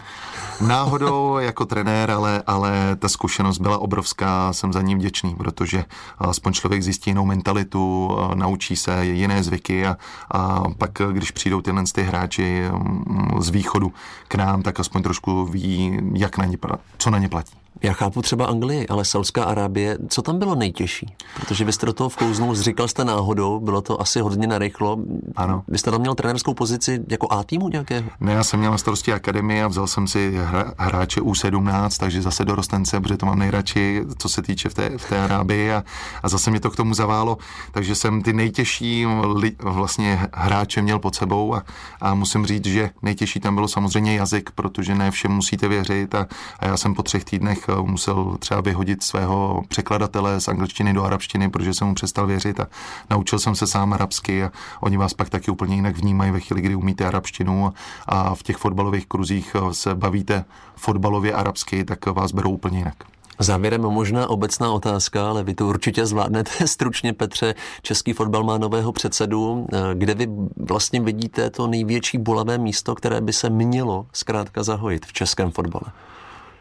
Náhodou 0.67 1.37
jako 1.37 1.65
trenér, 1.65 2.11
ale, 2.11 2.43
ale 2.47 2.95
ta 2.95 3.09
zkušenost 3.09 3.57
byla 3.57 3.77
obrovská, 3.77 4.53
jsem 4.53 4.73
za 4.73 4.81
ní 4.81 4.95
vděčný, 4.95 5.35
protože 5.35 5.85
aspoň 6.17 6.53
člověk 6.53 6.83
zjistí 6.83 7.09
jinou 7.09 7.25
mentalitu, 7.25 8.17
naučí 8.33 8.75
se 8.75 9.05
jiné 9.05 9.43
zvyky 9.43 9.87
a, 9.87 9.97
a 10.31 10.63
pak, 10.77 10.91
když 11.11 11.31
přijdou 11.31 11.61
tyhle 11.61 11.83
ty 11.93 12.03
hráči 12.03 12.63
mm, 12.71 13.41
z 13.41 13.49
východu 13.49 13.93
k 14.27 14.35
nám, 14.35 14.61
tak 14.61 14.79
aspoň 14.79 15.03
trošku 15.03 15.45
ví, 15.45 15.99
jak 16.13 16.37
na 16.37 16.45
ně, 16.45 16.57
co 16.97 17.09
na 17.09 17.19
ně 17.19 17.29
platí. 17.29 17.66
Já 17.81 17.93
chápu 17.93 18.21
třeba 18.21 18.45
Anglii, 18.45 18.87
ale 18.87 19.05
Saudská 19.05 19.43
Arábie, 19.43 19.97
co 20.09 20.21
tam 20.21 20.39
bylo 20.39 20.55
nejtěžší? 20.55 21.15
Protože 21.35 21.65
vy 21.65 21.73
jste 21.73 21.85
do 21.85 21.93
toho 21.93 22.09
vkouznul, 22.09 22.55
říkal 22.55 22.87
jste 22.87 23.05
náhodou, 23.05 23.59
bylo 23.59 23.81
to 23.81 24.01
asi 24.01 24.19
hodně 24.19 24.47
narychlo. 24.47 24.97
Ano. 25.35 25.63
Vy 25.67 25.77
jste 25.77 25.91
tam 25.91 26.01
měl 26.01 26.15
trenerskou 26.15 26.53
pozici 26.53 26.99
jako 27.07 27.31
A 27.31 27.43
týmu 27.43 27.69
nějakého? 27.69 28.09
Ne, 28.19 28.33
já 28.33 28.43
jsem 28.43 28.59
měl 28.59 28.71
na 28.71 28.77
starosti 28.77 29.13
akademii 29.13 29.61
a 29.61 29.67
vzal 29.67 29.87
jsem 29.87 30.07
si 30.07 30.31
hra, 30.37 30.73
hráče 30.77 31.21
U17, 31.21 31.89
takže 31.99 32.21
zase 32.21 32.45
dorostence, 32.45 32.99
protože 32.99 33.17
to 33.17 33.25
mám 33.25 33.39
nejradši, 33.39 34.01
co 34.17 34.29
se 34.29 34.41
týče 34.41 34.69
v 34.69 34.73
té, 34.73 34.97
v 34.97 35.09
té 35.09 35.19
Arábii 35.19 35.73
a, 35.73 35.83
a 36.23 36.29
zase 36.29 36.51
mě 36.51 36.59
to 36.59 36.69
k 36.69 36.75
tomu 36.75 36.93
zaválo, 36.93 37.37
takže 37.71 37.95
jsem 37.95 38.21
ty 38.21 38.33
nejtěžší 38.33 39.05
li, 39.33 39.55
vlastně 39.59 40.27
hráče 40.33 40.81
měl 40.81 40.99
pod 40.99 41.15
sebou 41.15 41.55
a, 41.55 41.63
a 42.01 42.13
musím 42.13 42.45
říct, 42.45 42.65
že 42.65 42.89
nejtěžší 43.01 43.39
tam 43.39 43.55
bylo 43.55 43.67
samozřejmě 43.67 44.15
jazyk, 44.15 44.51
protože 44.51 44.95
ne 44.95 45.11
všem 45.11 45.31
musíte 45.31 45.67
věřit 45.67 46.15
a, 46.15 46.27
a 46.59 46.65
já 46.65 46.77
jsem 46.77 46.93
po 46.95 47.03
třech 47.03 47.25
týdnech 47.25 47.66
musel 47.81 48.35
třeba 48.39 48.61
vyhodit 48.61 49.03
svého 49.03 49.61
překladatele 49.67 50.41
z 50.41 50.47
angličtiny 50.47 50.93
do 50.93 51.03
arabštiny, 51.03 51.49
protože 51.49 51.73
jsem 51.73 51.87
mu 51.87 51.93
přestal 51.93 52.27
věřit 52.27 52.59
a 52.59 52.67
naučil 53.09 53.39
jsem 53.39 53.55
se 53.55 53.67
sám 53.67 53.93
arabsky 53.93 54.43
a 54.43 54.51
oni 54.81 54.97
vás 54.97 55.13
pak 55.13 55.29
taky 55.29 55.51
úplně 55.51 55.75
jinak 55.75 55.97
vnímají 55.97 56.31
ve 56.31 56.39
chvíli, 56.39 56.61
kdy 56.61 56.75
umíte 56.75 57.05
arabštinu 57.05 57.73
a 58.05 58.35
v 58.35 58.43
těch 58.43 58.57
fotbalových 58.57 59.07
kruzích 59.07 59.55
se 59.71 59.95
bavíte 59.95 60.45
fotbalově 60.75 61.33
arabsky, 61.33 61.85
tak 61.85 62.05
vás 62.05 62.31
berou 62.31 62.51
úplně 62.51 62.77
jinak. 62.77 62.95
Závěrem 63.39 63.81
možná 63.81 64.29
obecná 64.29 64.71
otázka, 64.71 65.29
ale 65.29 65.43
vy 65.43 65.53
to 65.53 65.67
určitě 65.67 66.05
zvládnete 66.05 66.51
stručně, 66.67 67.13
Petře. 67.13 67.55
Český 67.81 68.13
fotbal 68.13 68.43
má 68.43 68.57
nového 68.57 68.91
předsedu. 68.91 69.67
Kde 69.93 70.13
vy 70.13 70.27
vlastně 70.57 71.01
vidíte 71.01 71.49
to 71.49 71.67
největší 71.67 72.17
bolavé 72.17 72.57
místo, 72.57 72.95
které 72.95 73.21
by 73.21 73.33
se 73.33 73.49
mělo 73.49 74.05
zkrátka 74.13 74.63
zahojit 74.63 75.05
v 75.05 75.13
českém 75.13 75.51
fotbale? 75.51 75.93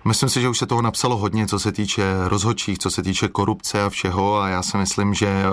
Myslím 0.07 0.29
si, 0.29 0.41
že 0.41 0.49
už 0.49 0.59
se 0.59 0.67
toho 0.67 0.83
napsalo 0.83 1.17
hodně, 1.17 1.47
co 1.47 1.59
se 1.59 1.73
týče 1.73 2.05
rozhodčích, 2.25 2.79
co 2.79 2.91
se 2.91 3.03
týče 3.03 3.29
korupce 3.29 3.85
a 3.85 3.91
všeho 3.91 4.39
a 4.39 4.49
já 4.49 4.63
si 4.63 4.77
myslím, 4.77 5.15
že 5.15 5.45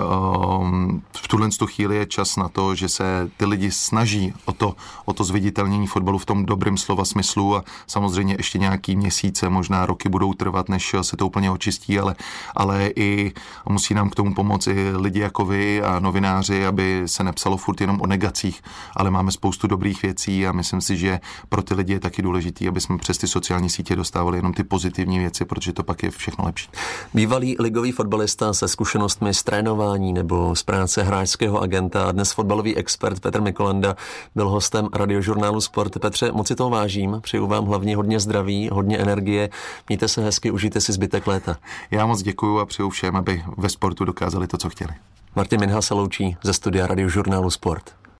um, 0.60 1.02
v 1.16 1.28
tuhle 1.28 1.48
tu 1.58 1.66
chvíli 1.66 1.96
je 1.96 2.06
čas 2.06 2.36
na 2.36 2.48
to, 2.48 2.74
že 2.74 2.88
se 2.88 3.30
ty 3.36 3.46
lidi 3.46 3.70
snaží 3.70 4.34
o 4.44 4.52
to, 4.52 4.76
o 5.04 5.12
to 5.12 5.24
zviditelnění 5.24 5.86
fotbalu 5.86 6.18
v 6.18 6.26
tom 6.26 6.46
dobrém 6.46 6.76
slova 6.76 7.04
smyslu 7.04 7.56
a 7.56 7.64
samozřejmě 7.86 8.34
ještě 8.38 8.58
nějaký 8.58 8.96
měsíce, 8.96 9.48
možná 9.48 9.86
roky 9.86 10.08
budou 10.08 10.34
trvat, 10.34 10.68
než 10.68 10.94
se 11.02 11.16
to 11.16 11.26
úplně 11.26 11.50
očistí, 11.50 11.98
ale, 11.98 12.14
ale 12.56 12.90
i 12.96 13.32
musí 13.68 13.94
nám 13.94 14.10
k 14.10 14.14
tomu 14.14 14.34
pomoci 14.34 14.92
lidi 14.96 15.20
jako 15.20 15.44
vy 15.44 15.82
a 15.82 16.00
novináři, 16.00 16.66
aby 16.66 17.02
se 17.06 17.24
nepsalo 17.24 17.56
furt 17.56 17.80
jenom 17.80 18.00
o 18.00 18.06
negacích, 18.06 18.62
ale 18.96 19.10
máme 19.10 19.32
spoustu 19.32 19.66
dobrých 19.66 20.02
věcí 20.02 20.46
a 20.46 20.52
myslím 20.52 20.80
si, 20.80 20.96
že 20.96 21.20
pro 21.48 21.62
ty 21.62 21.74
lidi 21.74 21.92
je 21.92 22.00
taky 22.00 22.22
důležité, 22.22 22.68
aby 22.68 22.80
jsme 22.80 22.98
přes 22.98 23.18
ty 23.18 23.26
sociální 23.26 23.70
sítě 23.70 23.96
dostávali 23.96 24.43
jenom 24.44 24.54
ty 24.54 24.64
pozitivní 24.64 25.18
věci, 25.18 25.44
protože 25.44 25.72
to 25.72 25.82
pak 25.82 26.02
je 26.02 26.10
všechno 26.10 26.44
lepší. 26.44 26.70
Bývalý 27.14 27.56
ligový 27.58 27.92
fotbalista 27.92 28.52
se 28.54 28.68
zkušenostmi 28.68 29.34
z 29.34 29.42
trénování 29.42 30.12
nebo 30.12 30.56
z 30.56 30.62
práce 30.62 31.02
hráčského 31.02 31.60
agenta 31.60 32.08
a 32.08 32.12
dnes 32.12 32.32
fotbalový 32.32 32.76
expert 32.76 33.20
Petr 33.20 33.40
Mikolanda 33.40 33.96
byl 34.34 34.48
hostem 34.48 34.88
radiožurnálu 34.92 35.60
Sport. 35.60 35.98
Petře, 35.98 36.32
moc 36.32 36.48
si 36.48 36.54
toho 36.54 36.70
vážím, 36.70 37.18
přeju 37.20 37.46
vám 37.46 37.64
hlavně 37.64 37.96
hodně 37.96 38.20
zdraví, 38.20 38.68
hodně 38.72 38.98
energie, 38.98 39.50
mějte 39.88 40.08
se 40.08 40.24
hezky, 40.24 40.50
užijte 40.50 40.80
si 40.80 40.92
zbytek 40.92 41.26
léta. 41.26 41.56
Já 41.90 42.06
moc 42.06 42.22
děkuji 42.22 42.60
a 42.60 42.66
přeju 42.66 42.90
všem, 42.90 43.16
aby 43.16 43.42
ve 43.56 43.68
sportu 43.68 44.04
dokázali 44.04 44.46
to, 44.46 44.56
co 44.56 44.70
chtěli. 44.70 44.92
Martin 45.36 45.60
Minha 45.60 45.82
se 45.82 45.94
loučí 45.94 46.36
ze 46.42 46.52
studia 46.52 46.86
radiožurnálu 46.86 47.50
Sport. 47.50 48.03